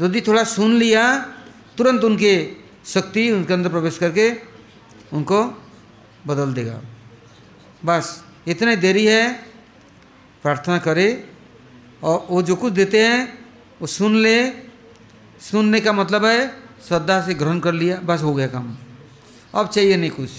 [0.00, 1.04] यदि थोड़ा सुन लिया
[1.78, 2.34] तुरंत उनके
[2.84, 4.30] शक्ति उनके अंदर प्रवेश करके
[5.12, 5.40] उनको
[6.26, 6.80] बदल देगा।
[7.84, 9.32] बस इतने देरी है
[10.42, 11.08] प्रार्थना करे
[12.02, 13.41] और वो जो कुछ देते हैं
[13.82, 14.50] वो सुन ले।
[15.40, 16.48] सुनने का मतलब है,
[16.88, 18.76] श्रद्धा से ग्रहण कर लिया, बस हो गया काम।
[19.54, 20.30] अब चाहिए नहीं कुछ।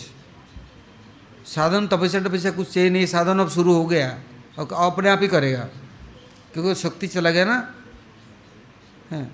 [1.46, 4.20] साधन तपस्या तपस्या कुछ चाहिए नहीं, साधन अब शुरू हो गया।
[4.60, 5.60] और अपने आप ही करेगा।
[6.54, 7.76] क्योंकि शक्ति चला गया ना।
[9.12, 9.32] है।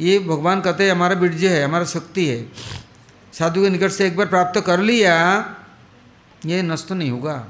[0.00, 2.52] ये भगवान कहते हैं, हमारा बीर्ज है, हमारा शक्ति है।
[3.32, 5.40] साधु के निकट से एक बार प्राप्त कर लिया,
[6.46, 7.48] ये नष्ट नहीं होगा।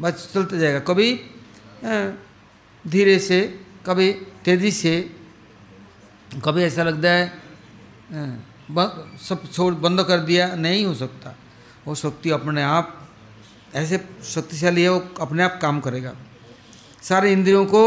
[0.00, 1.20] बस चलते जाएगा। कभी
[2.86, 4.12] धीरे से कभी
[4.44, 4.94] तेज़ी से,
[6.44, 7.24] कभी ऐसा लगता है
[9.20, 11.34] सब छोड़ बंद कर दिया, नहीं हो सकता।
[11.86, 13.08] वो शक्ति अपने आप,
[13.74, 16.12] ऐसे शक्तिशाली है, वो अपने आप काम करेगा।
[17.02, 17.84] सारे इंद्रियों को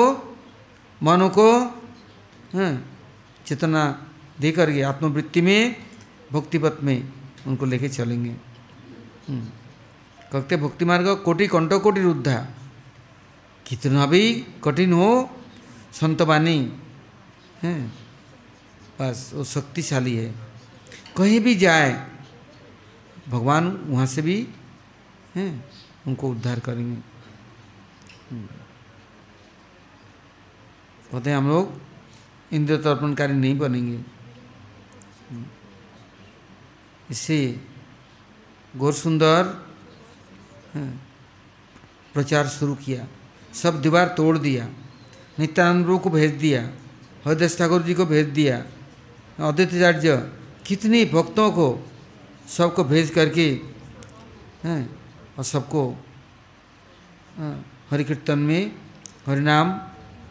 [1.01, 1.47] मनों को
[3.47, 3.83] चेतना
[4.39, 5.75] दे करके आत्मवृत्ति में,
[6.31, 6.97] भक्तिपथ में
[7.47, 8.35] उनको लेके चलेंगे।
[10.31, 12.37] कहते भक्ति मार्ग, कोटि कंठ कोटि रुद्धा।
[13.65, 14.23] कितना भी
[14.63, 15.09] कठिन हो
[15.93, 16.57] संतवानी
[17.63, 17.87] है?
[18.99, 20.33] बस, वो शक्तिशाली है।
[21.17, 21.91] कहीं भी जाए,
[23.29, 24.47] भगवान वहाँ से भी,
[25.35, 25.69] हैं?
[26.07, 27.01] उनको उद्धार करेंगे।
[31.11, 31.81] कहते हैं हम लोग
[32.51, 33.99] इंद्र तर्पणकारी नहीं बनेंगे।
[37.11, 37.37] इससे
[38.75, 39.43] गौर सुंदर
[42.13, 43.07] प्रचार शुरू किया।
[43.53, 44.67] सब दीवार तोड़ दिया।
[45.39, 46.61] नित्यानंद को भेज दिया
[47.25, 48.57] हृदय ठाकुर जी को भेज दिया
[49.39, 50.17] अद्वैताचार्य
[50.67, 51.67] कितने भक्तों को
[52.47, 53.47] सबको भेज करके,
[54.63, 54.81] हैं,
[55.37, 55.81] और सबको
[57.89, 58.71] हरि कीर्तन में,
[59.27, 59.67] हरिनाम,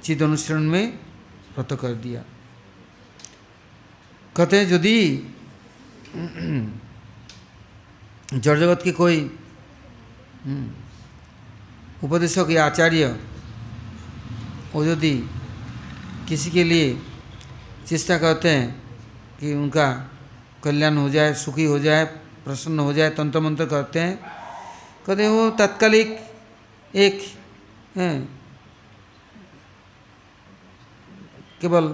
[0.04, 0.98] चित अनुसरण में
[1.56, 2.22] व्रत कर दिया।
[4.36, 4.98] कहते हैं, यदि
[8.34, 9.20] जड़ जगत के कोई
[12.04, 13.08] उपदेशक या आचार्य
[14.74, 15.14] वो यदि
[16.28, 16.86] किसी के लिए
[17.86, 18.68] चेष्टा करते हैं
[19.40, 19.86] कि उनका
[20.64, 22.04] कल्याण हो जाए, सुखी हो जाए,
[22.44, 24.16] प्रसन्न हो जाए तंत्र मंत्र करते हैं,
[25.06, 26.08] कहते वो तात्कालिक
[26.94, 27.20] एक
[31.60, 31.84] केवल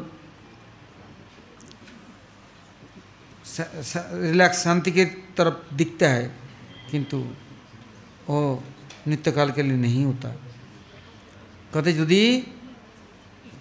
[4.23, 5.05] रिलैक्स, शांति की
[5.37, 6.27] तरफ़ दिखता है,
[6.91, 7.19] किंतु
[8.29, 8.63] वो
[9.09, 10.29] नित्यकाल के लिए नहीं होता।
[11.75, 12.23] कहते यदि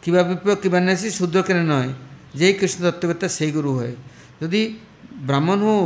[0.07, 1.91] কিবা বিপ্লব কিবা নেছি শুদ্র কেন নয়
[2.39, 3.93] যেই কৃষ্ণ তত্ত্ববেত্তা সেই गुरु है
[4.43, 4.62] यदि
[5.20, 5.76] ब्राह्मण हो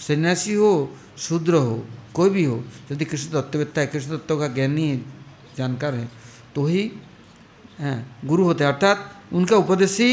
[0.00, 0.72] सन्यासी हो
[1.18, 1.74] शूद्र हो
[2.14, 2.56] कोई भी हो
[2.90, 4.96] यदि कृष्ण तत्ववेत्ता है कृष्ण तत्व का ज्ञानी है
[5.58, 6.06] जानकार है
[6.54, 6.82] तो ही
[8.26, 8.98] गुरु होते हैं अर्थात
[9.32, 10.10] उनका उपदेश ही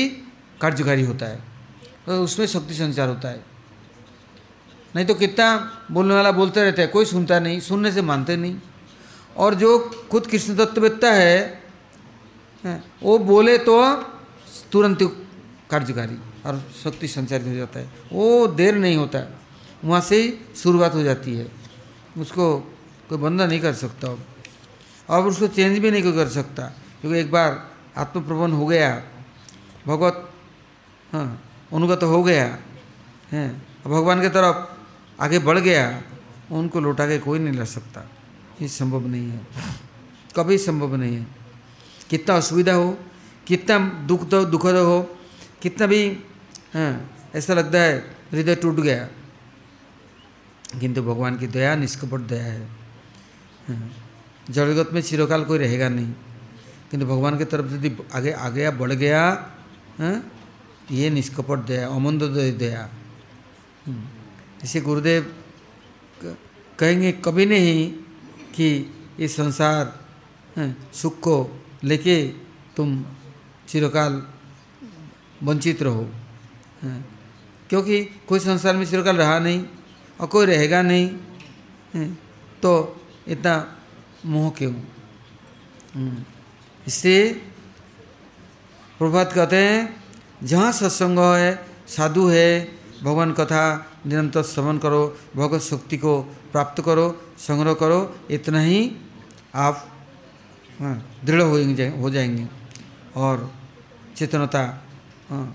[0.62, 1.40] कार्यकारी होता है
[2.06, 3.42] तो उसमें शक्ति संचार होता है
[4.94, 5.48] नहीं तो कितना
[5.92, 8.56] बोलने वाला बोलते रहता है कोई सुनता नहीं सुनने से मानते नहीं
[9.36, 9.78] और जो
[10.12, 11.36] खुद कृष्ण तत्ववेत्ता है
[13.03, 13.95] वो बोले तो
[14.73, 14.99] तुरंत
[15.71, 19.39] कार्यकारी और शक्ति संचारित हो जाता है। वो देर नहीं होता। है
[19.85, 21.53] वहाँ से ही शुरुआत हो जाती है।
[22.19, 22.59] उसको
[23.09, 24.25] कोई बंदा नहीं कर सकता अब।
[25.11, 26.62] और उसको चेंज भी नहीं कोई कर सकता।
[27.01, 29.05] क्योंकि एक बार आत्मप्रबंध हो गया।
[29.87, 30.33] भगवत
[31.12, 32.59] हाँ उनका तो हो गया।
[33.33, 34.77] है भगवान के तरफ़
[35.23, 36.03] आगे बढ़ गया।
[36.51, 38.11] उनको लौटा के कोई नहीं ला सकता।
[38.62, 39.47] ये संभव नहीं है।
[40.37, 41.44] कभी संभव नहीं है।
[42.11, 42.99] कितना असुविधा हो
[43.47, 45.01] कितना दुख तो दुखद हो
[45.63, 46.03] कितना भी
[46.75, 46.93] हाँ
[47.35, 47.99] ऐसा लगता है
[48.33, 49.09] हृदय टूट गया।
[50.81, 52.67] किंतु भगवान की दया निष्कपट दया है।
[53.69, 53.91] हाँ,
[54.51, 56.13] जगत में चिरकाल कोई रहेगा नहीं।
[56.91, 59.23] किंतु भगवान की तरफ़ यदि आगे आ गया बढ़ गया
[59.99, 60.17] हाँ,
[60.91, 62.23] ये निष्कपट दया अमंद
[62.59, 62.89] दया।
[64.65, 65.23] इसे हाँ, गुरुदेव
[66.79, 67.93] कहेंगे कभी नहीं
[68.55, 68.69] कि
[69.21, 69.85] ये संसार
[70.95, 72.16] सुख को लेके
[72.76, 73.05] तुम
[73.68, 74.22] चिरकाल
[75.43, 76.05] वंचित रहो।
[77.68, 79.64] क्योंकि कोई संसार में चिरकाल रहा नहीं
[80.20, 81.07] और कोई रहेगा नहीं
[82.62, 82.72] तो
[83.28, 83.55] इतना
[84.26, 84.74] मोह क्यों?
[86.87, 87.16] इससे
[88.99, 90.03] प्रभात कहते हैं
[90.43, 92.49] जहाँ सत्संग है साधु है
[93.03, 93.64] भगवान कथा
[94.07, 95.03] निरंतर श्रवण करो
[95.37, 96.20] भगवत शक्ति को
[96.53, 97.07] प्राप्त करो
[97.39, 98.80] संग्रह करो इतना ही
[99.55, 99.94] आप हाँ,
[100.81, 101.57] दृढ़ हो
[101.99, 102.47] हो जाएँगे
[103.16, 103.53] और
[104.16, 104.62] चेतनता
[105.31, 105.47] हाँ,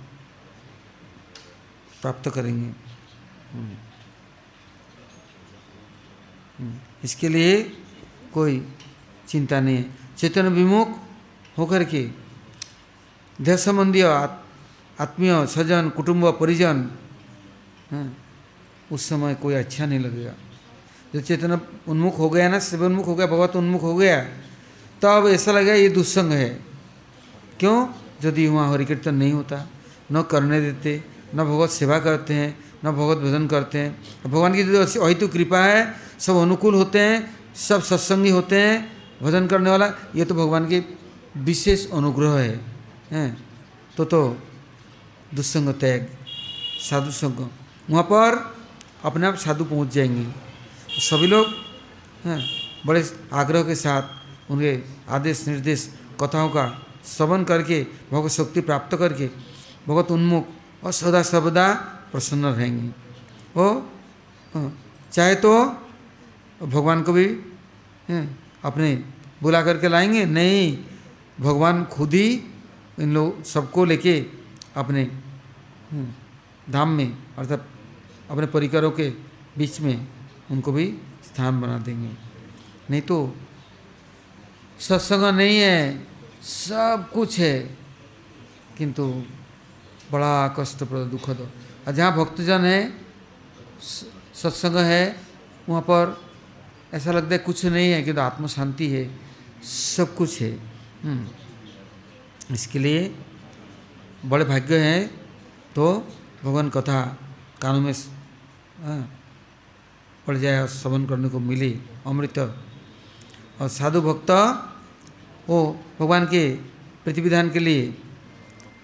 [2.01, 2.70] प्राप्त करेंगे।
[3.53, 3.78] हम्म।
[7.03, 7.61] इसके लिए
[8.34, 8.55] कोई
[9.28, 9.86] चिंता नहीं है
[10.17, 10.88] चेतन विमुख
[11.57, 12.03] होकर के
[13.39, 16.78] देह संबंधी आत्मीय सजन कुटुंब परिजन
[17.91, 18.07] हाँ,
[18.91, 20.34] उस समय कोई अच्छा नहीं लगेगा
[21.13, 24.17] जो चेतन उन्मुख हो गया ना शिव उन्मुख हो गया भगवत उन्मुख हो गया
[25.02, 26.50] तब ऐसा लगा ये दुस्संग है।
[27.60, 27.88] क्यों?
[28.26, 29.70] यदि वहाँ हरि कीर्तन नहीं होता,
[30.12, 31.04] न करने देते,
[31.36, 35.28] न भगवत सेवा करते हैं, न भगवत भजन करते हैं, भगवान की जो वही तो
[35.28, 40.36] कृपा है, सब अनुकूल होते हैं, सब सत्संगी होते हैं, भजन करने वाला, ये तो
[40.36, 40.84] भगवान के
[41.38, 42.66] विशेष अनुग्रह है,
[43.12, 43.47] हैं।
[43.97, 44.38] तो तो
[45.34, 46.08] दुस्संग त्याग,
[46.89, 47.50] साधु संग।
[47.89, 48.56] वहाँ पर
[49.06, 50.32] अपने आप साधु पहुँच जाएँगे।
[50.89, 51.47] सभी लोग,
[52.26, 52.45] हैं,
[52.86, 54.18] बड़े आग्रह के साथ
[54.50, 54.72] उनके
[55.10, 55.80] आदेश, निर्देश,
[56.22, 56.66] कथाओं का
[57.06, 59.28] श्रवण करके, भगवत शक्ति प्राप्त करके,
[59.88, 60.45] भगवत उन्मुख
[60.84, 61.68] और सदा सर्वदा
[62.12, 62.88] प्रसन्न रहेंगे।
[63.56, 63.68] वो
[65.12, 65.52] चाहे तो
[66.62, 67.26] भगवान को भी
[68.64, 68.93] अपने
[69.41, 70.78] बुला करके लाएँगे, नहीं,
[71.39, 72.28] भगवान खुद ही
[73.00, 74.20] इन लोग, सबको लेके
[74.76, 75.04] अपने
[76.70, 77.68] धाम में, अर्थात
[78.30, 79.10] अपने परिकरों के
[79.58, 80.08] बीच में
[80.52, 80.86] उनको भी
[81.26, 82.12] स्थान बना देंगे।
[82.89, 83.18] नहीं तो
[84.80, 86.07] सत्संग नहीं है
[86.43, 87.55] सब कुछ है।
[88.77, 89.03] किंतु
[90.11, 91.39] बड़ा कष्टप्रद दुखद।
[91.88, 92.82] और जहाँ भक्तजन है
[94.34, 95.03] सत्संग है
[95.69, 96.15] वहाँ पर
[96.93, 99.03] ऐसा लगता है कुछ नहीं है किंतु आत्म शांति है
[99.63, 100.51] सब कुछ है।
[101.03, 103.01] हम्म। इसके लिए
[104.25, 105.03] बड़े भाग्य हैं
[105.75, 105.86] तो
[106.43, 107.01] भगवान कथा
[107.61, 107.93] कानों में
[108.84, 109.01] हाँ,
[110.27, 111.69] पड़ जाए और श्रवण करने को मिले
[112.07, 112.39] अमृत।
[113.59, 114.32] और साधु भक्त
[115.50, 115.58] वो
[116.00, 116.50] भगवान के
[117.04, 117.97] प्रतिविधान के लिए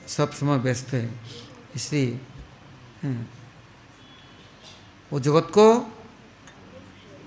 [0.07, 1.09] सब समय व्यस्त है।
[1.76, 2.20] इसलिए
[3.03, 3.26] हम्म,
[5.11, 5.66] वो जगत को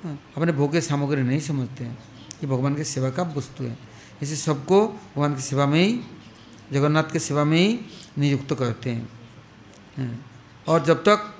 [0.02, 1.98] हाँ, अपने भोग के सामग्री नहीं समझते हैं।
[2.42, 3.78] ये भगवान की सेवा का वस्तु है।
[4.22, 6.00] इसे सबको भगवान की सेवा में ही
[6.72, 7.78] जगन्नाथ की सेवा में ही
[8.18, 9.08] नियुक्त करते हैं।
[9.96, 10.16] हम्म,
[10.68, 11.34] और जब तक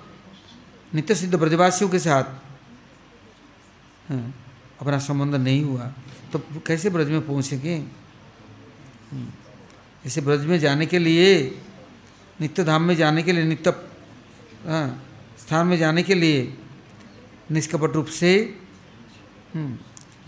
[0.95, 2.25] नित्य सिद्ध ब्रजवासियों के साथ
[4.81, 5.93] अपना संबंध नहीं हुआ
[6.33, 7.77] तो कैसे ब्रज में पहुँचेंगे
[9.13, 9.29] हम्म।
[10.07, 11.31] इसे ब्रज में जाने के लिए
[12.41, 13.71] नित्य धाम में जाने के लिए नित्य
[14.67, 14.89] हाँ,
[15.41, 16.39] स्थान में जाने के लिए
[17.51, 18.33] निष्कपट रूप से
[19.55, 19.79] हम्म,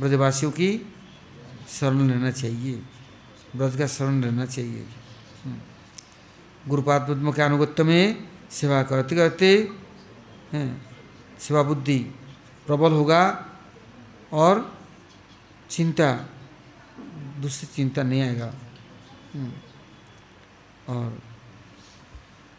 [0.01, 0.71] ब्रजवासियों की
[1.69, 2.83] शरण लेना चाहिए।
[3.57, 4.85] ब्रज का शरण लेना चाहिए।
[5.45, 5.59] हम्म,
[6.69, 9.51] गुरुपाद पद्म के अनुगत्य में सेवा करते करते
[10.53, 10.69] हैं,
[11.39, 11.99] सेवा बुद्धि
[12.67, 13.23] प्रबल होगा
[14.33, 14.80] और
[15.71, 16.09] चिंता
[17.41, 18.53] दूसरी चिंता नहीं आएगा।
[19.35, 19.53] हम्म,
[20.89, 21.19] और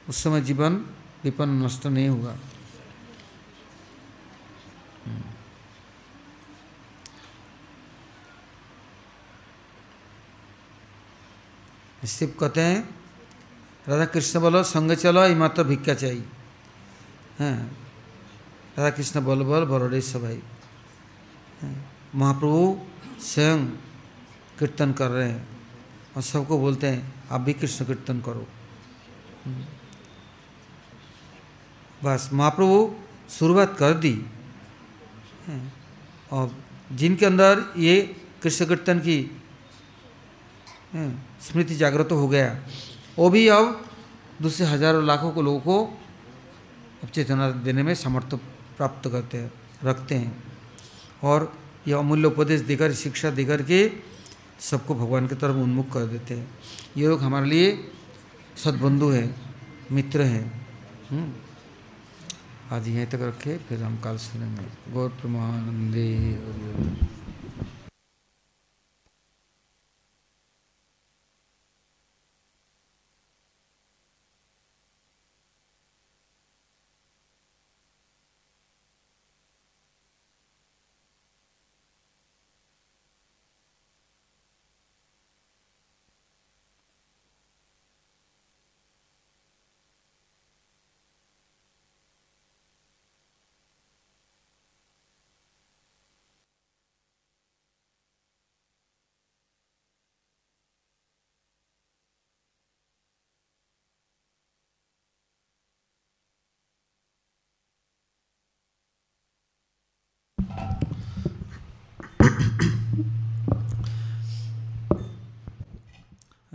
[0.09, 0.73] उस समय जीवन
[1.23, 2.35] विपन्न नष्ट नहीं होगा।
[12.01, 12.79] शिव कहते हैं
[13.87, 16.25] राधा कृष्ण बोलो संग चलो ये मात्र भिक्षा चाहिए।
[17.39, 17.57] हाँ।
[18.77, 20.39] राधा कृष्ण बोल बोल बरोडेश भाई
[21.61, 21.75] हाँ,
[22.15, 22.90] महाप्रभु
[23.21, 23.65] स्वयं
[24.59, 25.47] कीर्तन कर रहे हैं
[26.15, 28.47] और सबको बोलते हैं, आप भी कृष्ण कीर्तन करो।
[32.01, 32.77] बस महाप्रभु
[33.29, 34.13] शुरुआत कर दी
[36.31, 36.51] और
[36.91, 38.01] जिनके अंदर ये
[38.43, 39.19] कृष्ण कीर्तन की
[41.41, 42.57] स्मृति जागृत हो गया,
[43.17, 43.85] वो भी अब
[44.41, 45.83] दूसरे हज़ारों लाखों को लोगों को
[47.03, 48.37] अब चेतना देने में सामर्थ्य
[48.77, 49.51] प्राप्त करते हैं,
[49.83, 50.43] रखते हैं
[51.23, 51.51] और
[51.87, 53.91] यह अमूल्य उपदेश देकर, शिक्षा देकर के
[54.59, 56.51] सबको भगवान की तरफ़ उन्मुख कर देते हैं।
[56.97, 57.91] ये लोग हमारे लिए
[58.63, 59.55] सदबंधु हैं,
[59.91, 60.67] मित्र हैं।
[61.09, 61.33] हम्म।
[62.75, 66.39] आज यहीं तक रखे, फिर हम कल सुनेंगे। गौर प्रमानंदे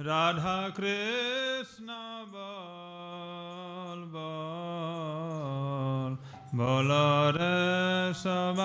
[0.07, 6.13] Radha Krishna Bal Bal
[6.55, 8.63] Bolare Sabai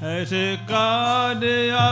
[0.00, 1.88] Hey Sikadiya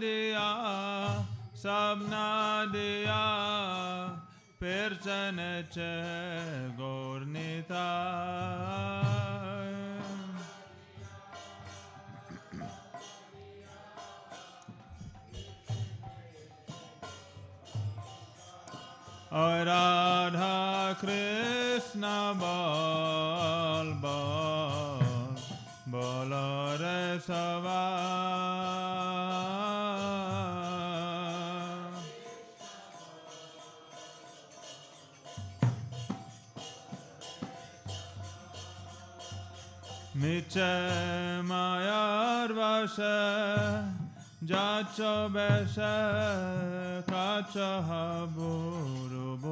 [0.00, 0.48] दिया
[1.62, 2.26] सबना
[2.72, 3.22] दिया
[4.60, 5.38] फिर चन
[5.72, 5.88] च
[6.80, 7.86] गौर नेता
[19.38, 20.56] और राधा
[21.00, 22.10] कृष्ण
[22.42, 23.92] बोल
[40.18, 40.74] মিছে
[41.42, 43.20] মায়ার বাসে
[44.42, 44.98] যাচ্ছ
[45.34, 45.98] বেশে
[47.10, 47.54] কাছ
[47.88, 49.44] হাবুরব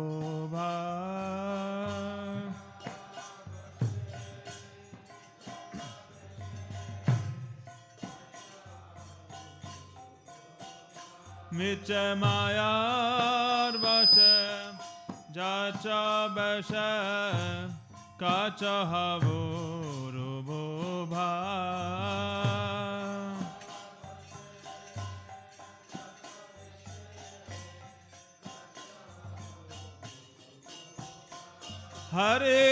[11.56, 14.36] মিছে মায়ার বাসে
[15.32, 15.86] যাচ্ছ
[16.36, 16.90] বেশে
[18.19, 18.61] কাচ
[18.91, 20.15] হাবুর
[20.47, 21.31] বোভা
[32.13, 32.65] হরে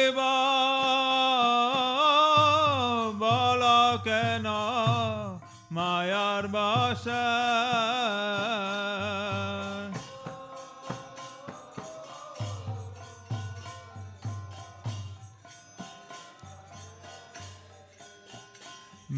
[3.22, 3.64] বল
[4.04, 4.48] কেন
[5.72, 7.26] মায়ার বাসা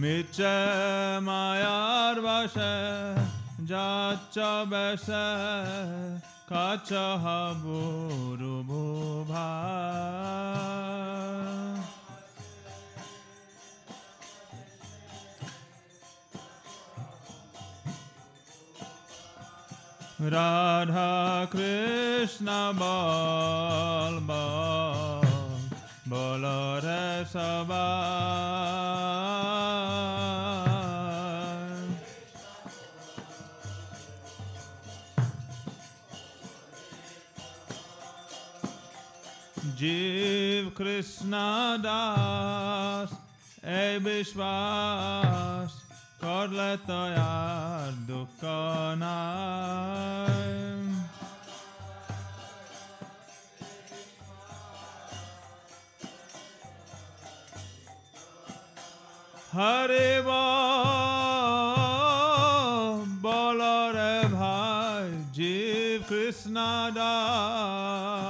[0.05, 0.57] মিছে
[1.21, 2.75] মায়ার বাসে
[3.65, 4.36] যাচ্ছ
[4.71, 5.27] বেসে
[6.49, 6.89] কাছ
[7.23, 9.51] হাবুরু ভুভা
[20.32, 21.13] রাধা
[21.51, 22.47] কৃষ্ণ
[22.79, 25.61] বল বল
[26.09, 26.43] বল
[26.86, 27.05] রে
[39.77, 41.34] জীব কৃষ্ণ
[41.82, 43.09] দাস
[43.79, 45.69] এই বিশ্বাস
[46.23, 47.01] করলে তো
[47.32, 48.41] আর দুঃখ
[48.95, 50.51] নাই
[59.53, 60.09] হরে
[63.23, 63.61] বল
[63.95, 66.55] রে ভাই জীব Krishna
[66.95, 68.24] Das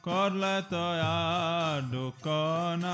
[0.03, 2.89] Korletoya Dukonai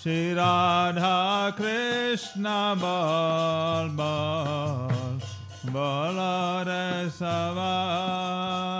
[0.00, 5.18] Shri Radha Krishna Bal Bal
[5.72, 8.75] Balare Savar.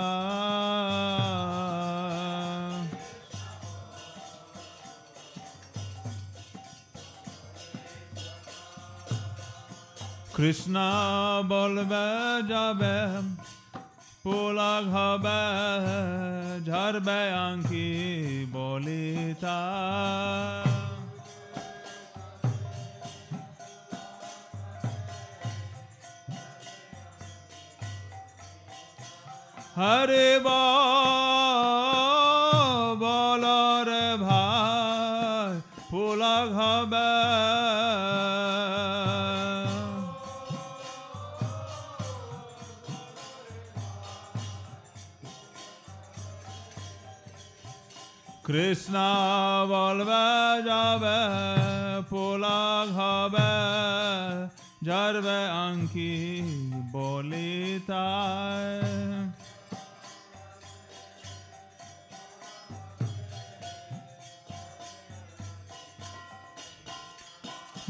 [10.36, 10.76] Krishna
[11.50, 12.08] বলবে
[12.50, 12.98] যাবে
[14.24, 15.44] পোলাগ হবে
[16.68, 17.90] ঝরবে আঙ্কি
[18.54, 19.60] বলিতা
[29.78, 32.15] হরে বল
[48.56, 48.96] কৃষ্ণ
[49.70, 50.28] বলবে
[50.68, 51.22] যাবে
[52.10, 53.54] পোলাগ হবে
[54.84, 56.14] জরবে আঙ্কি
[56.94, 58.42] বলিতায়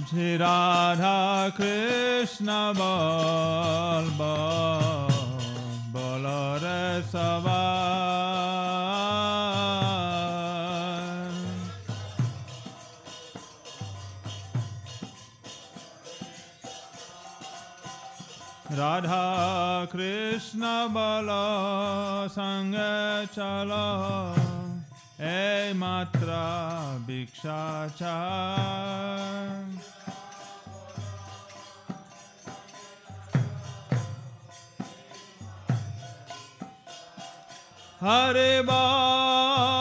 [0.08, 1.20] শ্রী রাধা
[1.58, 2.48] কৃষ্ণ
[2.80, 5.16] বল বল
[5.94, 6.26] বল
[6.64, 6.84] রে
[18.77, 24.37] Radha Krishna Bala Sangha Chala
[25.19, 29.65] E Matra Bhiksha Char
[37.99, 39.73] Hare Bala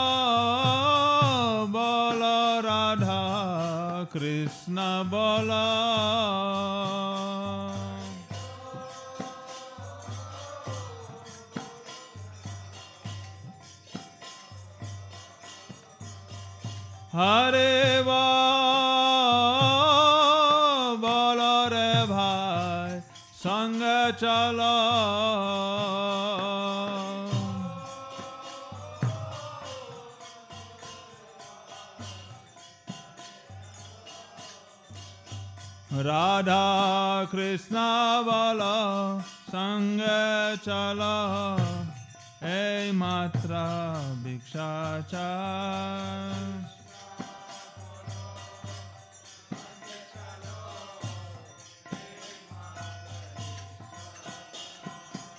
[2.64, 6.75] Radha Krishna Bala
[17.16, 18.08] हरे बोलो
[21.68, 23.00] रे भाई,
[23.36, 23.80] संग
[24.22, 24.60] चल।
[36.06, 36.66] राधा
[37.32, 37.76] कृष्ण
[38.28, 38.76] बोलो,
[39.48, 40.00] संग
[40.66, 41.00] चल।
[42.44, 43.66] ए मात्रा
[44.24, 46.55] भिक्षा चार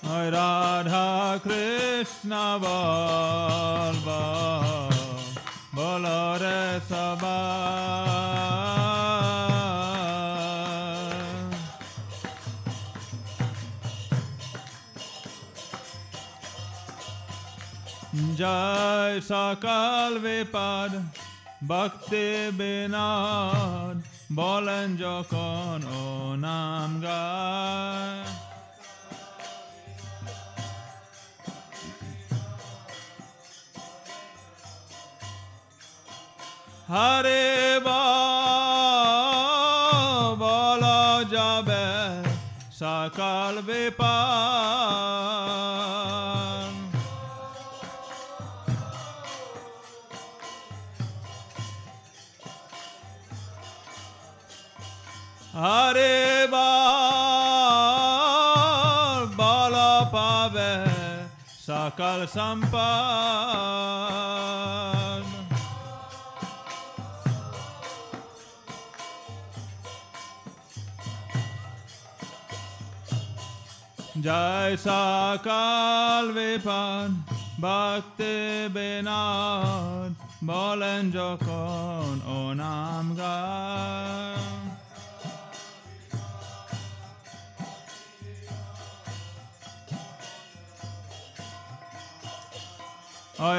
[0.08, 2.30] राधा कृष्ण
[2.62, 4.00] बल
[5.74, 6.06] बोल
[18.38, 20.94] जय सकल विपद
[21.68, 23.06] भक्ति बिना
[24.32, 28.37] बोलन जो कौन ओ नाम गाय
[36.88, 37.96] हरे बा
[41.30, 41.84] जाबे
[42.72, 44.06] सकल बेपार।
[55.56, 56.46] हरे
[59.36, 60.72] बाला पावे
[61.66, 62.88] सकल संपा
[74.22, 77.12] जय सकाल विपान
[77.62, 78.34] भक्ति
[78.74, 80.16] बिनाद
[80.48, 84.36] बोलन जो कौन ओ नाम गाय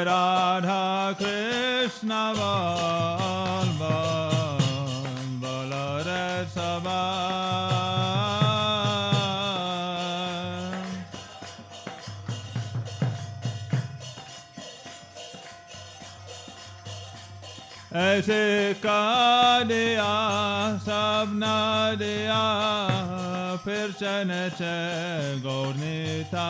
[0.03, 4.39] राधा कृष्ण Krishna Valva
[18.30, 20.05] ऐसे का दिया
[20.86, 22.41] सब न दिया
[23.65, 24.69] फिर चन च
[25.43, 26.45] गौरनीता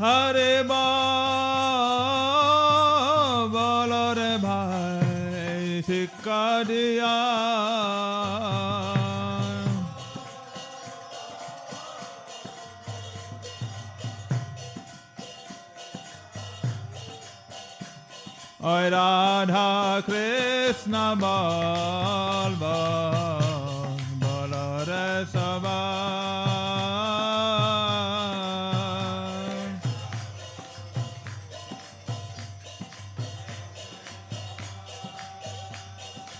[0.00, 0.52] हरे
[3.56, 7.14] बोलो रे भाई, सिक्का दिया।
[18.66, 22.78] Oi Radha Krishna Balva
[24.18, 25.82] Balare Sabha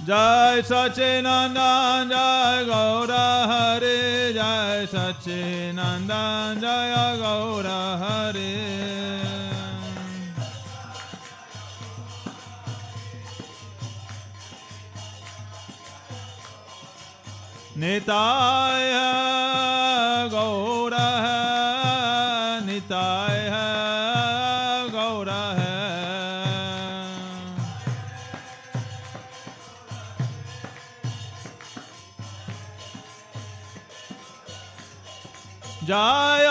[0.05, 8.66] Jai Sachinanda Jai Gaura Hare Jai Sachinanda Jai Gaura Hare
[17.79, 18.93] Nitai
[20.33, 20.95] गौर
[22.67, 23.51] निताय
[24.95, 25.31] गौर
[35.89, 36.47] जय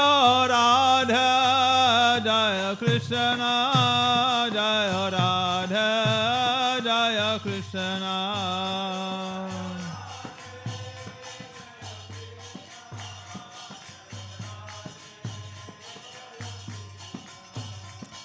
[0.51, 1.23] राधे
[2.25, 3.74] जय Krishna.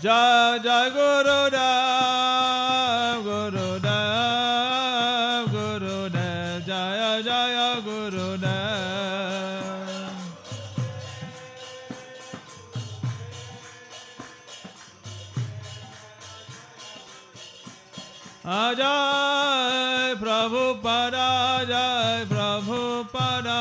[0.00, 10.16] Jai Guru Dev Guru Dev Guru Dev Jaya Jaya Guru Dev
[18.42, 23.60] Ajay Prabhupada Jai Prabhupada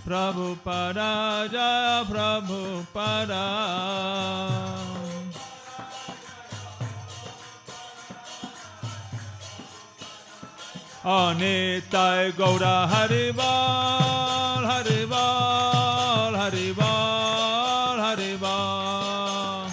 [0.00, 3.44] Prabhupada Jaya Prabhupada
[11.02, 19.70] Anitai Gauda Harival, Harival, Harival, Harival.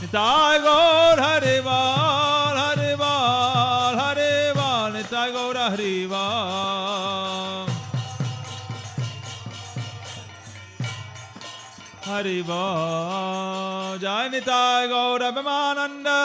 [0.00, 6.59] Nitai Gauda Harival, Harival, Harival, Nitai Gauda Harival.
[12.20, 16.18] Hari Bo Jai Nitai Gaurabhamananda